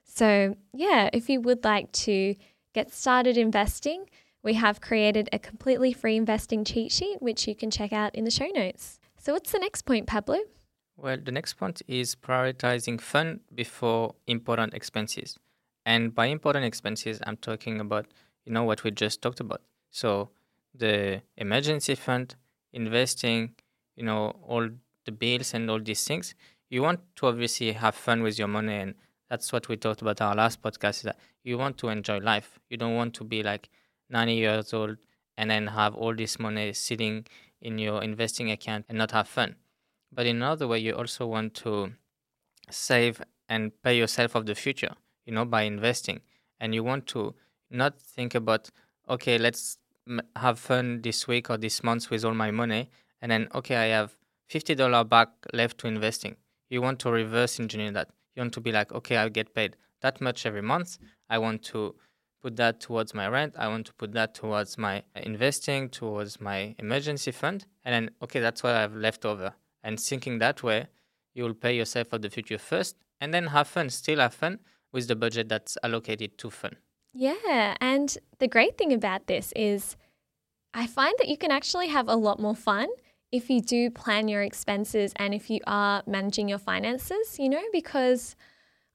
So, 0.05 0.55
yeah, 0.73 1.09
if 1.11 1.29
you 1.29 1.41
would 1.41 1.65
like 1.65 1.91
to 1.91 2.35
get 2.73 2.93
started 2.93 3.35
investing, 3.37 4.05
we 4.43 4.53
have 4.55 4.81
created 4.81 5.29
a 5.31 5.39
completely 5.39 5.93
free 5.93 6.15
investing 6.15 6.63
cheat 6.63 6.91
sheet, 6.91 7.21
which 7.21 7.47
you 7.47 7.55
can 7.55 7.69
check 7.71 7.93
out 7.93 8.15
in 8.15 8.23
the 8.23 8.31
show 8.31 8.47
notes. 8.47 8.99
So, 9.17 9.33
what's 9.33 9.51
the 9.51 9.59
next 9.59 9.83
point, 9.83 10.07
Pablo? 10.07 10.39
Well, 10.97 11.17
the 11.23 11.31
next 11.31 11.53
point 11.53 11.81
is 11.87 12.15
prioritizing 12.15 12.99
fun 12.99 13.41
before 13.53 14.15
important 14.27 14.73
expenses. 14.73 15.37
And 15.85 16.13
by 16.13 16.27
important 16.27 16.65
expenses, 16.65 17.19
I'm 17.25 17.37
talking 17.37 17.79
about, 17.79 18.07
you 18.45 18.53
know, 18.53 18.63
what 18.63 18.83
we 18.83 18.91
just 18.91 19.21
talked 19.21 19.39
about. 19.39 19.61
So, 19.89 20.29
the 20.73 21.21
emergency 21.37 21.95
fund, 21.95 22.35
investing, 22.73 23.55
you 23.95 24.03
know, 24.03 24.35
all 24.47 24.69
the 25.05 25.11
bills 25.11 25.53
and 25.53 25.69
all 25.69 25.79
these 25.79 26.03
things. 26.03 26.35
You 26.69 26.81
want 26.81 27.01
to 27.17 27.27
obviously 27.27 27.73
have 27.73 27.95
fun 27.95 28.23
with 28.23 28.39
your 28.39 28.47
money. 28.47 28.75
And 28.75 28.95
that's 29.29 29.51
what 29.51 29.67
we 29.67 29.77
talked 29.77 30.01
about 30.01 30.21
our 30.21 30.35
last 30.35 30.61
podcast 30.61 30.97
is 30.97 31.01
that 31.03 31.19
you 31.43 31.57
want 31.57 31.77
to 31.79 31.89
enjoy 31.89 32.19
life. 32.19 32.59
You 32.69 32.77
don't 32.77 32.95
want 32.95 33.13
to 33.15 33.23
be 33.23 33.43
like, 33.43 33.69
90 34.11 34.33
years 34.33 34.73
old 34.73 34.97
and 35.37 35.49
then 35.49 35.67
have 35.67 35.95
all 35.95 36.15
this 36.15 36.39
money 36.39 36.73
sitting 36.73 37.25
in 37.61 37.77
your 37.77 38.03
investing 38.03 38.51
account 38.51 38.85
and 38.89 38.97
not 38.97 39.11
have 39.11 39.27
fun. 39.27 39.55
But 40.11 40.25
in 40.25 40.37
another 40.37 40.67
way, 40.67 40.79
you 40.79 40.93
also 40.93 41.25
want 41.25 41.53
to 41.55 41.93
save 42.69 43.21
and 43.47 43.71
pay 43.83 43.97
yourself 43.97 44.35
of 44.35 44.45
the 44.45 44.55
future, 44.55 44.93
you 45.25 45.33
know, 45.33 45.45
by 45.45 45.63
investing. 45.63 46.21
And 46.59 46.75
you 46.75 46.83
want 46.83 47.07
to 47.07 47.35
not 47.69 47.99
think 47.99 48.35
about, 48.35 48.69
okay, 49.09 49.37
let's 49.37 49.77
have 50.35 50.59
fun 50.59 51.01
this 51.01 51.27
week 51.27 51.49
or 51.49 51.57
this 51.57 51.83
month 51.83 52.09
with 52.09 52.25
all 52.25 52.33
my 52.33 52.51
money. 52.51 52.89
And 53.21 53.31
then, 53.31 53.47
okay, 53.55 53.75
I 53.75 53.85
have 53.85 54.15
$50 54.51 55.07
back 55.07 55.29
left 55.53 55.77
to 55.79 55.87
investing. 55.87 56.35
You 56.69 56.81
want 56.81 56.99
to 56.99 57.11
reverse 57.11 57.59
engineer 57.59 57.91
that. 57.91 58.09
You 58.35 58.41
want 58.41 58.53
to 58.53 58.61
be 58.61 58.71
like, 58.71 58.91
okay, 58.91 59.17
I'll 59.17 59.29
get 59.29 59.53
paid 59.53 59.75
that 60.01 60.21
much 60.21 60.45
every 60.45 60.61
month. 60.61 60.97
I 61.29 61.37
want 61.37 61.63
to 61.63 61.95
put 62.41 62.55
that 62.57 62.79
towards 62.79 63.13
my 63.13 63.27
rent. 63.27 63.55
I 63.57 63.67
want 63.67 63.85
to 63.87 63.93
put 63.93 64.13
that 64.13 64.33
towards 64.33 64.77
my 64.77 65.03
investing, 65.15 65.89
towards 65.89 66.41
my 66.41 66.75
emergency 66.79 67.31
fund. 67.31 67.65
And 67.85 67.93
then, 67.93 68.11
okay, 68.21 68.39
that's 68.39 68.63
what 68.63 68.73
I 68.73 68.81
have 68.81 68.95
left 68.95 69.25
over. 69.25 69.53
And 69.83 69.99
thinking 69.99 70.39
that 70.39 70.63
way, 70.63 70.87
you 71.33 71.43
will 71.43 71.53
pay 71.53 71.75
yourself 71.75 72.07
for 72.09 72.17
the 72.17 72.29
future 72.29 72.57
first 72.57 72.95
and 73.19 73.33
then 73.33 73.47
have 73.47 73.67
fun, 73.67 73.89
still 73.89 74.19
have 74.19 74.33
fun 74.33 74.59
with 74.91 75.07
the 75.07 75.15
budget 75.15 75.47
that's 75.49 75.77
allocated 75.83 76.37
to 76.39 76.49
fun. 76.49 76.75
Yeah. 77.13 77.75
And 77.79 78.17
the 78.39 78.47
great 78.47 78.77
thing 78.77 78.93
about 78.93 79.27
this 79.27 79.53
is 79.55 79.95
I 80.73 80.87
find 80.87 81.13
that 81.19 81.27
you 81.27 81.37
can 81.37 81.51
actually 81.51 81.87
have 81.87 82.07
a 82.07 82.15
lot 82.15 82.39
more 82.39 82.55
fun 82.55 82.87
if 83.31 83.49
you 83.49 83.61
do 83.61 83.89
plan 83.89 84.27
your 84.27 84.41
expenses 84.41 85.13
and 85.15 85.33
if 85.33 85.49
you 85.49 85.59
are 85.67 86.03
managing 86.05 86.49
your 86.49 86.57
finances, 86.57 87.39
you 87.39 87.49
know, 87.49 87.63
because 87.71 88.35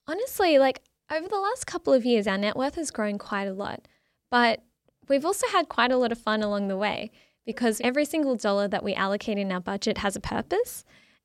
honestly, 0.06 0.58
like 0.58 0.82
over 1.10 1.28
the 1.28 1.38
last 1.38 1.66
couple 1.66 1.92
of 1.92 2.04
years, 2.04 2.26
our 2.26 2.38
net 2.38 2.56
worth 2.56 2.74
has 2.76 2.90
grown 2.90 3.18
quite 3.18 3.46
a 3.46 3.52
lot, 3.52 3.86
but 4.30 4.62
we've 5.08 5.24
also 5.24 5.46
had 5.48 5.68
quite 5.68 5.92
a 5.92 5.96
lot 5.96 6.12
of 6.12 6.18
fun 6.18 6.42
along 6.42 6.68
the 6.68 6.76
way 6.76 7.10
because 7.44 7.80
every 7.82 8.04
single 8.04 8.34
dollar 8.34 8.66
that 8.68 8.82
we 8.82 8.94
allocate 8.94 9.38
in 9.38 9.52
our 9.52 9.60
budget 9.60 9.98
has 9.98 10.16
a 10.16 10.20
purpose. 10.20 10.84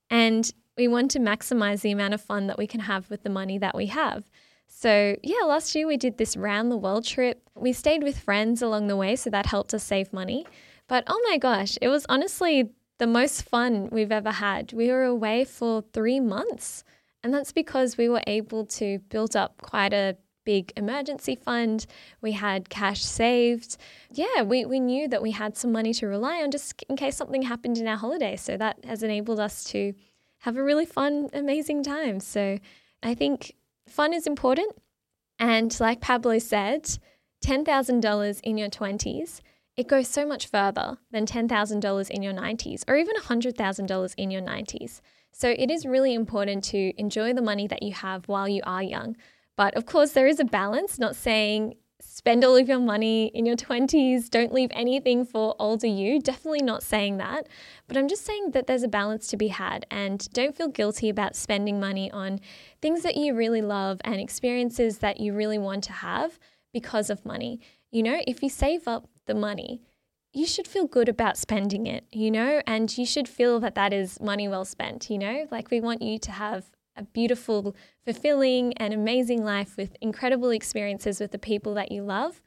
And 0.10 0.52
we 0.78 0.88
want 0.88 1.12
to 1.12 1.20
maximize 1.20 1.82
the 1.82 1.92
amount 1.92 2.14
of 2.14 2.22
fun 2.22 2.48
that 2.48 2.58
we 2.58 2.68
can 2.68 2.82
have 2.82 3.10
with 3.10 3.24
the 3.24 3.30
money 3.30 3.58
that 3.58 3.76
we 3.76 3.88
have. 3.88 4.30
So, 4.68 5.18
yeah, 5.22 5.44
last 5.46 5.76
year 5.76 5.88
we 5.88 5.98
did 5.98 6.18
this 6.18 6.38
round 6.38 6.72
the 6.72 6.78
world 6.78 7.06
trip. 7.06 7.42
We 7.56 7.74
stayed 7.74 8.04
with 8.04 8.20
friends 8.20 8.62
along 8.62 8.88
the 8.88 8.96
way, 8.96 9.16
so 9.16 9.30
that 9.30 9.48
helped 9.48 9.74
us 9.74 9.84
save 9.84 10.14
money. 10.14 10.46
But 10.88 11.04
oh 11.08 11.22
my 11.30 11.38
gosh, 11.38 11.78
it 11.82 11.90
was 11.90 12.06
honestly 12.08 12.70
the 12.98 13.08
most 13.08 13.44
fun 13.44 13.90
we've 13.92 14.12
ever 14.12 14.32
had. 14.32 14.74
We 14.74 14.90
were 14.90 15.04
away 15.04 15.44
for 15.44 15.84
three 15.94 16.20
months. 16.20 16.84
And 17.24 17.34
that's 17.34 17.52
because 17.52 17.98
we 17.98 18.10
were 18.10 18.24
able 18.28 18.66
to 18.66 19.00
build 19.10 19.36
up 19.36 19.62
quite 19.62 19.94
a 19.94 20.18
big 20.44 20.74
emergency 20.76 21.36
fund. 21.36 21.86
We 22.22 22.32
had 22.32 22.70
cash 22.70 23.04
saved. 23.04 23.78
Yeah, 24.12 24.42
we, 24.42 24.66
we 24.66 24.80
knew 24.80 25.08
that 25.08 25.22
we 25.22 25.32
had 25.32 25.56
some 25.56 25.72
money 25.72 25.94
to 25.96 26.08
rely 26.08 26.42
on 26.42 26.52
just 26.52 26.84
in 26.90 26.96
case 26.96 27.16
something 27.16 27.44
happened 27.44 27.78
in 27.78 27.88
our 27.88 27.98
holiday. 27.98 28.36
So 28.36 28.58
that 28.58 28.84
has 28.86 29.04
enabled 29.04 29.40
us 29.40 29.64
to 29.66 29.94
have 30.40 30.58
a 30.58 30.64
really 30.64 30.86
fun, 30.86 31.30
amazing 31.34 31.84
time. 31.84 32.20
So 32.20 32.58
I 33.04 33.14
think 33.14 33.56
fun 33.88 34.14
is 34.14 34.26
important. 34.26 34.76
And 35.38 35.78
like 35.80 36.02
Pablo 36.02 36.40
said, 36.40 36.98
$10,000 37.44 38.40
in 38.44 38.58
your 38.58 38.70
20s, 38.70 39.42
it 39.76 39.88
goes 39.88 40.08
so 40.08 40.26
much 40.26 40.48
further 40.48 40.98
than 41.12 41.26
$10,000 41.26 42.10
in 42.10 42.22
your 42.22 42.34
90s 42.34 42.84
or 42.88 42.98
even 42.98 43.16
$100,000 43.16 44.14
in 44.18 44.32
your 44.32 44.42
90s. 44.42 45.02
So 45.32 45.50
it 45.50 45.72
is 45.72 45.86
really 45.86 46.14
important 46.14 46.64
to 46.66 46.94
enjoy 47.00 47.34
the 47.34 47.42
money 47.42 47.68
that 47.68 47.84
you 47.84 47.94
have 47.94 48.28
while 48.28 48.48
you 48.48 48.62
are 48.66 48.84
young. 48.84 49.16
But 49.58 49.76
of 49.76 49.86
course, 49.86 50.12
there 50.12 50.28
is 50.28 50.40
a 50.40 50.46
balance, 50.46 51.00
not 51.00 51.16
saying 51.16 51.76
spend 52.04 52.44
all 52.44 52.56
of 52.56 52.68
your 52.68 52.80
money 52.80 53.28
in 53.28 53.46
your 53.46 53.56
20s, 53.56 54.30
don't 54.30 54.54
leave 54.54 54.70
anything 54.74 55.24
for 55.26 55.56
older 55.60 55.88
you. 55.88 56.20
Definitely 56.20 56.64
not 56.64 56.84
saying 56.84 57.18
that. 57.18 57.48
But 57.88 57.98
I'm 57.98 58.08
just 58.08 58.26
saying 58.26 58.52
that 58.52 58.68
there's 58.68 58.84
a 58.84 58.88
balance 58.88 59.28
to 59.28 59.38
be 59.38 59.50
had 59.50 59.86
and 59.92 60.28
don't 60.34 60.56
feel 60.56 60.68
guilty 60.68 61.10
about 61.10 61.36
spending 61.36 61.80
money 61.80 62.12
on 62.12 62.40
things 62.82 63.04
that 63.04 63.18
you 63.18 63.34
really 63.34 63.62
love 63.62 64.02
and 64.04 64.20
experiences 64.20 64.98
that 65.00 65.20
you 65.20 65.34
really 65.34 65.58
want 65.58 65.84
to 65.86 65.94
have 65.94 66.40
because 66.74 67.10
of 67.10 67.26
money. 67.26 67.60
You 67.92 68.04
know, 68.04 68.22
if 68.28 68.42
you 68.42 68.50
save 68.50 68.88
up 68.88 69.08
the 69.28 69.36
money, 69.36 69.82
you 70.34 70.46
should 70.46 70.68
feel 70.68 70.88
good 70.88 71.10
about 71.10 71.38
spending 71.38 71.88
it, 71.88 72.06
you 72.12 72.32
know, 72.32 72.62
and 72.66 72.98
you 72.98 73.06
should 73.06 73.28
feel 73.28 73.60
that 73.60 73.76
that 73.76 73.92
is 73.92 74.20
money 74.22 74.48
well 74.48 74.66
spent, 74.66 75.10
you 75.10 75.18
know? 75.18 75.48
Like 75.52 75.70
we 75.70 75.82
want 75.82 76.02
you 76.02 76.18
to 76.20 76.32
have 76.32 76.72
a 76.96 77.04
beautiful, 77.04 77.76
fulfilling, 78.06 78.74
and 78.78 78.94
amazing 78.94 79.44
life 79.44 79.76
with 79.78 79.96
incredible 80.02 80.50
experiences 80.50 81.20
with 81.20 81.32
the 81.32 81.40
people 81.40 81.74
that 81.74 81.92
you 81.92 82.04
love. 82.04 82.42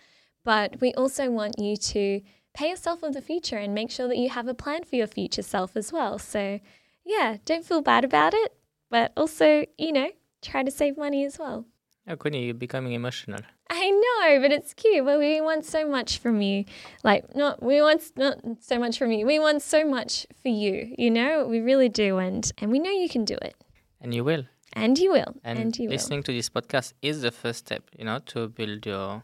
But 0.45 0.81
we 0.81 0.93
also 0.95 1.31
want 1.31 1.59
you 1.59 1.77
to 1.77 2.21
pay 2.55 2.71
yourself 2.71 3.01
for 3.01 3.11
the 3.11 3.23
future 3.23 3.57
and 3.57 3.75
make 3.75 3.91
sure 3.91 4.09
that 4.09 4.19
you 4.19 4.31
have 4.31 4.49
a 4.49 4.55
plan 4.55 4.85
for 4.85 4.97
your 4.97 5.07
future 5.07 5.43
self 5.43 5.77
as 5.77 5.93
well. 5.93 6.19
So, 6.19 6.61
yeah, 7.05 7.39
don't 7.45 7.65
feel 7.65 7.83
bad 7.83 8.05
about 8.05 8.33
it, 8.35 8.57
but 8.91 9.13
also, 9.17 9.65
you 9.77 9.93
know, 9.93 10.11
try 10.41 10.63
to 10.63 10.71
save 10.71 10.97
money 10.97 11.25
as 11.25 11.39
well. 11.39 11.67
Oh, 12.07 12.17
Queenie, 12.17 12.45
you're 12.45 12.55
becoming 12.55 12.93
emotional. 12.93 13.41
I 13.71 13.91
know, 13.91 14.41
but 14.41 14.53
it's 14.53 14.75
cute. 14.75 15.05
But 15.05 15.19
we 15.19 15.41
want 15.41 15.65
so 15.65 15.89
much 15.89 16.19
from 16.19 16.43
you. 16.43 16.65
Like, 17.03 17.35
not 17.35 17.63
we 17.63 17.81
want 17.81 18.03
not 18.17 18.39
so 18.61 18.79
much 18.79 18.99
from 18.99 19.11
you. 19.11 19.27
We 19.27 19.39
want 19.39 19.63
so 19.63 19.85
much 19.87 20.27
for 20.43 20.49
you. 20.49 20.95
You 20.99 21.11
know, 21.11 21.47
we 21.47 21.61
really 21.61 21.89
do, 21.89 22.19
and 22.19 22.51
and 22.59 22.71
we 22.71 22.79
know 22.79 22.91
you 22.91 23.09
can 23.09 23.25
do 23.25 23.37
it. 23.41 23.57
And 24.01 24.13
you 24.15 24.23
will. 24.23 24.45
And 24.75 24.99
you 24.99 25.13
will. 25.13 25.35
And, 25.45 25.59
And, 25.59 25.79
you 25.79 25.89
will. 25.89 25.95
listening 25.95 26.23
to 26.25 26.33
this 26.33 26.51
podcast 26.51 26.93
is 27.01 27.23
the 27.23 27.31
first 27.31 27.61
step, 27.61 27.89
you 27.97 28.05
know, 28.05 28.19
to 28.27 28.49
build 28.49 28.85
your 28.85 29.23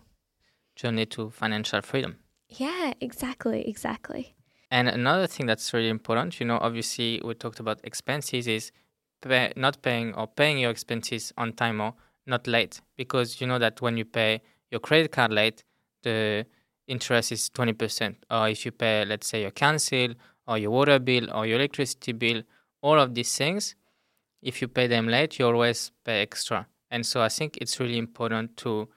journey 0.77 1.07
to 1.07 1.31
financial 1.31 1.83
freedom. 1.83 2.16
Yeah, 2.49 2.95
exactly, 3.01 3.69
exactly. 3.69 4.35
And 4.71 4.88
another 4.88 5.27
thing 5.27 5.47
that's 5.47 5.75
really 5.75 5.88
important, 5.88 6.38
you 6.38 6.47
know, 6.47 6.59
obviously 6.61 7.21
we 7.25 7.35
talked 7.35 7.59
about 7.59 7.81
expenses, 7.83 8.47
is 8.47 8.71
pay, 9.21 9.53
not 9.57 9.83
paying 9.83 10.14
or 10.14 10.29
paying 10.29 10.59
your 10.59 10.71
expenses 10.71 11.33
on 11.37 11.53
time 11.53 11.81
or 11.81 11.95
not 12.31 12.47
late, 12.47 12.81
because 12.97 13.40
you 13.40 13.47
know 13.47 13.59
that 13.59 13.83
when 13.83 13.97
you 13.97 14.05
pay 14.05 14.40
your 14.71 14.81
credit 14.81 15.12
card 15.12 15.33
late, 15.33 15.64
the 16.03 16.47
interest 16.87 17.33
is 17.33 17.51
twenty 17.51 17.75
percent. 17.75 18.16
Or 18.31 18.49
if 18.49 18.64
you 18.64 18.73
pay, 18.73 19.05
let's 19.05 19.27
say, 19.27 19.43
your 19.43 19.51
council 19.51 20.14
or 20.47 20.57
your 20.57 20.71
water 20.71 20.99
bill 20.99 21.31
or 21.35 21.47
your 21.47 21.59
electricity 21.59 22.12
bill, 22.12 22.43
all 22.81 22.99
of 22.99 23.14
these 23.14 23.37
things, 23.37 23.75
if 24.40 24.62
you 24.62 24.69
pay 24.69 24.87
them 24.87 25.07
late, 25.09 25.38
you 25.38 25.47
always 25.47 25.93
pay 26.05 26.23
extra. 26.23 26.66
And 26.90 27.05
so 27.05 27.21
I 27.21 27.29
think 27.29 27.59
it's 27.59 27.79
really 27.79 27.99
important 27.99 28.57
to 28.59 28.88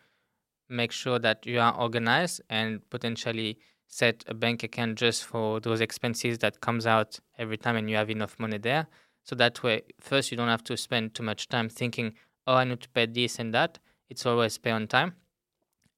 make 0.69 0.91
sure 0.91 1.19
that 1.19 1.45
you 1.45 1.59
are 1.59 1.75
organized 1.75 2.41
and 2.49 2.87
potentially 2.89 3.59
set 3.87 4.23
a 4.27 4.33
bank 4.33 4.63
account 4.63 4.97
just 4.97 5.23
for 5.25 5.59
those 5.59 5.81
expenses 5.81 6.39
that 6.39 6.61
comes 6.61 6.87
out 6.87 7.19
every 7.37 7.57
time 7.57 7.75
and 7.75 7.89
you 7.89 7.95
have 7.95 8.09
enough 8.09 8.39
money 8.39 8.57
there 8.57 8.87
so 9.23 9.35
that 9.35 9.61
way 9.61 9.81
first 9.99 10.31
you 10.31 10.37
don't 10.37 10.47
have 10.47 10.63
to 10.63 10.75
spend 10.75 11.13
too 11.13 11.21
much 11.21 11.47
time 11.47 11.69
thinking 11.69 12.13
oh 12.47 12.55
i 12.55 12.63
need 12.63 12.79
to 12.81 12.89
pay 12.89 13.05
this 13.05 13.39
and 13.39 13.53
that 13.53 13.79
it's 14.09 14.25
always 14.25 14.57
pay 14.57 14.71
on 14.71 14.87
time 14.87 15.13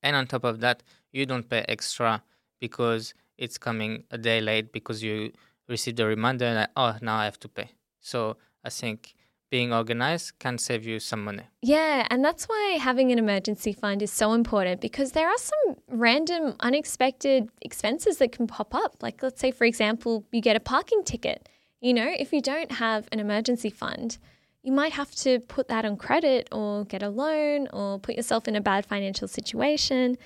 and 0.04 0.16
on 0.16 0.28
top 0.28 0.44
of 0.44 0.60
that 0.60 0.84
you 1.12 1.26
don't 1.26 1.50
pay 1.50 1.64
extra 1.68 2.24
because 2.60 3.14
it's 3.38 3.58
coming 3.58 4.04
a 4.12 4.18
day 4.18 4.40
late 4.42 4.72
because 4.72 5.04
you 5.04 5.32
received 5.68 6.00
a 6.00 6.06
reminder 6.06 6.54
that 6.54 6.72
oh 6.76 6.96
now 7.02 7.18
i 7.18 7.26
have 7.26 7.40
to 7.40 7.48
pay 7.48 7.70
so 8.00 8.38
i 8.64 8.70
think 8.70 9.16
being 9.52 9.72
organized 9.72 10.38
can 10.40 10.58
save 10.58 10.86
you 10.86 11.00
some 11.00 11.24
money 11.24 11.44
Yeah, 11.62 12.08
and 12.10 12.26
that's 12.26 12.46
why 12.46 12.78
having 12.80 13.12
an 13.12 13.20
emergency 13.20 13.74
fund 13.74 14.02
is 14.02 14.12
so 14.12 14.34
important 14.34 14.82
because 14.82 15.12
there 15.12 15.30
are 15.30 15.38
some 15.38 15.76
random, 15.88 16.56
unexpected 16.60 17.50
expenses 17.62 18.18
that 18.18 18.32
can 18.32 18.48
pop 18.48 18.74
up. 18.74 19.02
Like, 19.02 19.22
let's 19.24 19.40
say, 19.40 19.52
for 19.52 19.66
example, 19.66 20.26
you 20.32 20.42
get 20.42 20.56
a 20.56 20.60
parking 20.60 21.04
ticket. 21.04 21.48
You 21.80 21.94
know, 21.94 22.12
if 22.26 22.34
you 22.34 22.42
don't 22.42 22.72
have 22.72 23.08
an 23.12 23.20
emergency 23.20 23.70
fund, 23.70 24.18
you 24.66 24.72
might 24.72 24.94
have 24.94 25.12
to 25.26 25.40
put 25.40 25.68
that 25.68 25.86
on 25.86 25.96
credit 25.96 26.48
or 26.52 26.86
get 26.86 27.04
a 27.04 27.10
loan 27.10 27.68
or 27.72 28.00
put 28.00 28.16
yourself 28.16 28.48
in 28.48 28.56
a 28.56 28.62
bad 28.62 28.86
financial 28.86 29.28
situation. 29.28 30.18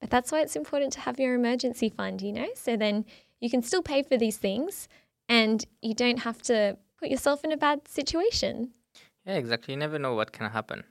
But 0.00 0.10
that's 0.10 0.30
why 0.32 0.40
it's 0.42 0.56
important 0.56 0.92
to 0.94 1.00
have 1.00 1.18
your 1.18 1.34
emergency 1.34 1.88
fund, 1.88 2.22
you 2.22 2.32
know? 2.32 2.48
So 2.54 2.76
then 2.76 3.04
you 3.40 3.50
can 3.50 3.62
still 3.62 3.82
pay 3.82 4.02
for 4.02 4.16
these 4.16 4.36
things 4.36 4.88
and 5.28 5.64
you 5.82 5.94
don't 5.94 6.20
have 6.20 6.40
to 6.42 6.78
put 6.98 7.08
yourself 7.10 7.44
in 7.44 7.52
a 7.52 7.56
bad 7.56 7.88
situation. 7.88 8.54
yeah 9.26 9.34
exactly 9.34 9.74
you 9.74 9.78
never 9.78 9.98
know 9.98 10.14
what 10.14 10.30
can 10.36 10.46
happen 10.58 10.84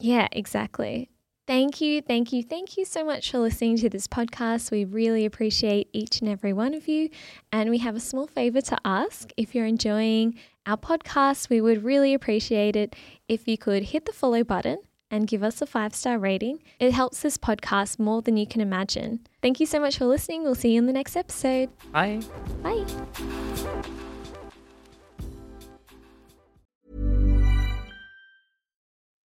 Yeah, 0.00 0.26
exactly. 0.32 1.08
Thank 1.46 1.80
you, 1.80 2.02
thank 2.02 2.32
you, 2.32 2.42
thank 2.54 2.76
you 2.76 2.84
so 2.84 3.04
much 3.04 3.30
for 3.30 3.38
listening 3.38 3.76
to 3.78 3.88
this 3.94 4.06
podcast. 4.06 4.70
We 4.70 4.84
really 4.84 5.24
appreciate 5.30 5.88
each 5.92 6.20
and 6.20 6.28
every 6.34 6.52
one 6.52 6.74
of 6.74 6.86
you. 6.88 7.08
And 7.52 7.68
we 7.70 7.78
have 7.78 7.96
a 7.96 8.00
small 8.10 8.26
favor 8.38 8.60
to 8.70 8.76
ask. 8.84 9.30
If 9.36 9.54
you're 9.54 9.66
enjoying 9.66 10.38
our 10.66 10.76
podcast, 10.76 11.48
we 11.48 11.60
would 11.60 11.84
really 11.84 12.14
appreciate 12.14 12.76
it 12.76 12.94
if 13.28 13.48
you 13.48 13.58
could 13.58 13.84
hit 13.84 14.06
the 14.06 14.12
follow 14.12 14.44
button 14.44 14.78
and 15.10 15.26
give 15.26 15.42
us 15.42 15.60
a 15.60 15.66
five 15.66 15.94
star 15.94 16.18
rating. 16.18 16.62
It 16.78 16.92
helps 16.92 17.20
this 17.20 17.36
podcast 17.36 17.98
more 17.98 18.22
than 18.22 18.36
you 18.36 18.46
can 18.46 18.60
imagine. 18.60 19.20
Thank 19.42 19.60
you 19.60 19.66
so 19.66 19.80
much 19.80 19.98
for 19.98 20.06
listening. 20.06 20.42
We'll 20.44 20.54
see 20.54 20.72
you 20.72 20.78
in 20.78 20.86
the 20.86 20.92
next 20.92 21.16
episode. 21.16 21.70
bye 21.92 22.20
Bye. 22.62 22.84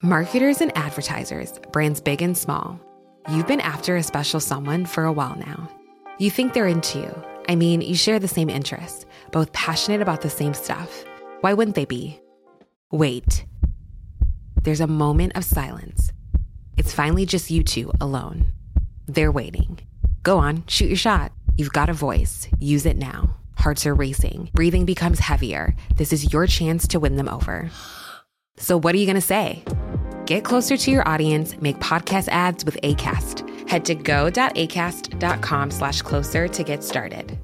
Marketers 0.04 0.62
and 0.62 0.76
advertisers, 0.78 1.60
brands 1.72 2.00
big 2.00 2.22
and 2.22 2.38
small. 2.38 2.80
You've 3.30 3.48
been 3.48 3.62
after 3.62 3.96
a 3.96 4.04
special 4.04 4.40
someone 4.40 4.86
for 4.86 5.04
a 5.04 5.12
while 5.12 5.36
now. 5.36 5.70
You 6.18 6.32
think 6.32 6.54
they're 6.54 6.68
into 6.68 7.00
you. 7.00 7.24
I 7.50 7.56
mean, 7.56 7.82
you 7.82 7.96
share 7.96 8.20
the 8.20 8.28
same 8.28 8.50
interests, 8.50 9.06
both 9.32 9.52
passionate 9.54 10.02
about 10.02 10.22
the 10.22 10.30
same 10.30 10.54
stuff. 10.54 11.04
Why 11.42 11.54
wouldn't 11.54 11.76
they 11.76 11.86
be? 11.86 12.20
Wait. 12.92 13.46
There's 14.64 14.82
a 14.82 14.88
moment 14.88 15.34
of 15.36 15.46
silence. 15.46 16.12
It's 16.78 16.94
finally 16.94 17.26
just 17.28 17.52
you 17.52 17.64
two 17.64 17.92
alone. 18.02 18.48
They're 19.08 19.32
waiting. 19.32 19.80
Go 20.24 20.40
on, 20.40 20.64
shoot 20.68 20.88
your 20.88 20.98
shot. 20.98 21.32
You've 21.56 21.74
got 21.74 21.90
a 21.90 21.94
voice. 21.94 22.48
Use 22.60 22.88
it 22.88 22.98
now. 22.98 23.38
Hearts 23.56 23.86
are 23.86 23.94
racing. 23.94 24.50
Breathing 24.54 24.86
becomes 24.86 25.20
heavier. 25.20 25.76
This 25.96 26.12
is 26.12 26.34
your 26.34 26.48
chance 26.48 26.88
to 26.90 27.00
win 27.00 27.18
them 27.18 27.30
over. 27.30 27.70
So, 28.58 28.80
what 28.80 28.96
are 28.96 28.98
you 28.98 29.06
going 29.06 29.16
to 29.16 29.22
say? 29.22 29.64
Get 30.26 30.44
closer 30.44 30.76
to 30.76 30.92
your 30.92 31.08
audience, 31.08 31.56
make 31.62 31.80
podcast 31.80 32.30
ads 32.30 32.66
with 32.66 32.82
ACAST. 32.82 33.70
Head 33.70 33.86
to 33.86 33.96
go.acast.com 33.96 35.72
slash 35.72 36.02
closer 36.02 36.48
to 36.48 36.64
get 36.64 36.84
started. 36.84 37.38